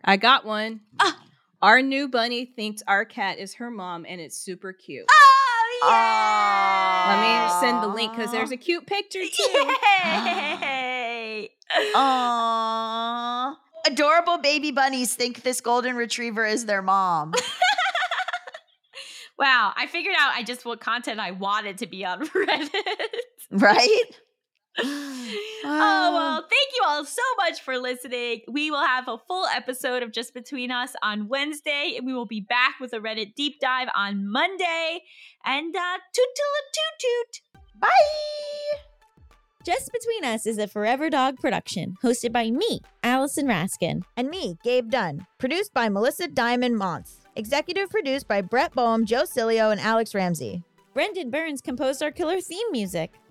I 0.04 0.16
got 0.16 0.44
one. 0.44 0.80
Ah. 1.00 1.20
Our 1.60 1.82
new 1.82 2.06
bunny 2.08 2.44
thinks 2.44 2.82
our 2.86 3.04
cat 3.04 3.38
is 3.38 3.54
her 3.54 3.68
mom, 3.68 4.06
and 4.08 4.20
it's 4.20 4.38
super 4.38 4.72
cute. 4.72 5.06
Oh, 5.10 5.88
yeah! 5.90 7.16
Let 7.16 7.20
me 7.20 7.60
send 7.60 7.82
the 7.82 7.88
link 7.88 8.14
because 8.14 8.30
there's 8.30 8.52
a 8.52 8.56
cute 8.56 8.86
picture 8.86 9.18
too. 9.18 9.72
Yay! 10.04 11.50
Ah. 11.96 13.56
Aww. 13.56 13.92
Adorable 13.92 14.38
baby 14.38 14.70
bunnies 14.70 15.14
think 15.16 15.42
this 15.42 15.60
golden 15.60 15.96
retriever 15.96 16.46
is 16.46 16.66
their 16.66 16.82
mom. 16.82 17.34
wow, 19.38 19.72
I 19.76 19.86
figured 19.88 20.14
out 20.16 20.32
I 20.34 20.44
just 20.44 20.64
what 20.64 20.80
content 20.80 21.18
I 21.18 21.32
wanted 21.32 21.78
to 21.78 21.86
be 21.86 22.04
on 22.04 22.26
Reddit. 22.28 22.68
right? 23.50 24.04
oh 25.64 26.10
well, 26.14 26.40
thank 26.40 26.72
you 26.74 26.82
all 26.86 27.04
so 27.04 27.22
much 27.38 27.60
for 27.62 27.78
listening. 27.78 28.42
We 28.48 28.70
will 28.70 28.84
have 28.84 29.08
a 29.08 29.18
full 29.18 29.46
episode 29.46 30.02
of 30.02 30.12
Just 30.12 30.34
Between 30.34 30.70
Us 30.70 30.94
on 31.02 31.28
Wednesday, 31.28 31.94
and 31.96 32.06
we 32.06 32.14
will 32.14 32.26
be 32.26 32.40
back 32.40 32.76
with 32.80 32.92
a 32.92 32.98
Reddit 32.98 33.34
deep 33.34 33.60
dive 33.60 33.88
on 33.96 34.30
Monday. 34.30 35.00
And 35.44 35.74
uh 35.74 35.98
toot 36.12 36.26
toot 36.34 36.64
toot 36.72 37.00
toot. 37.00 37.60
Bye. 37.80 37.88
Just 39.64 39.90
Between 39.92 40.24
Us 40.24 40.46
is 40.46 40.58
a 40.58 40.68
Forever 40.68 41.10
Dog 41.10 41.38
production, 41.40 41.96
hosted 42.02 42.32
by 42.32 42.50
me, 42.50 42.80
Allison 43.02 43.46
Raskin. 43.46 44.02
And 44.16 44.30
me, 44.30 44.56
Gabe 44.62 44.90
Dunn. 44.90 45.26
Produced 45.38 45.74
by 45.74 45.88
Melisa 45.88 46.32
Diamond 46.32 46.76
Monts. 46.76 47.18
Executive 47.36 47.90
produced 47.90 48.26
by 48.26 48.40
Brett 48.40 48.74
Boham, 48.74 49.04
Joe 49.04 49.24
Cilio, 49.24 49.70
and 49.70 49.80
Alex 49.80 50.14
Ramsey. 50.14 50.62
Brendan 50.94 51.30
Burns 51.30 51.60
composed 51.60 52.02
our 52.02 52.10
killer 52.10 52.40
theme 52.40 52.72
music. 52.72 53.12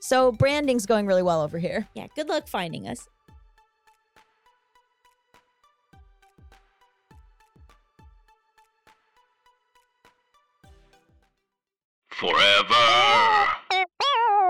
so 0.00 0.32
branding's 0.32 0.86
going 0.86 1.06
really 1.06 1.22
well 1.22 1.42
over 1.42 1.58
here. 1.58 1.88
Yeah, 1.94 2.06
good 2.14 2.28
luck 2.28 2.48
finding 2.48 2.88
us. 2.88 3.08
Forever. 12.10 12.74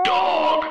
Dog. 0.03 0.65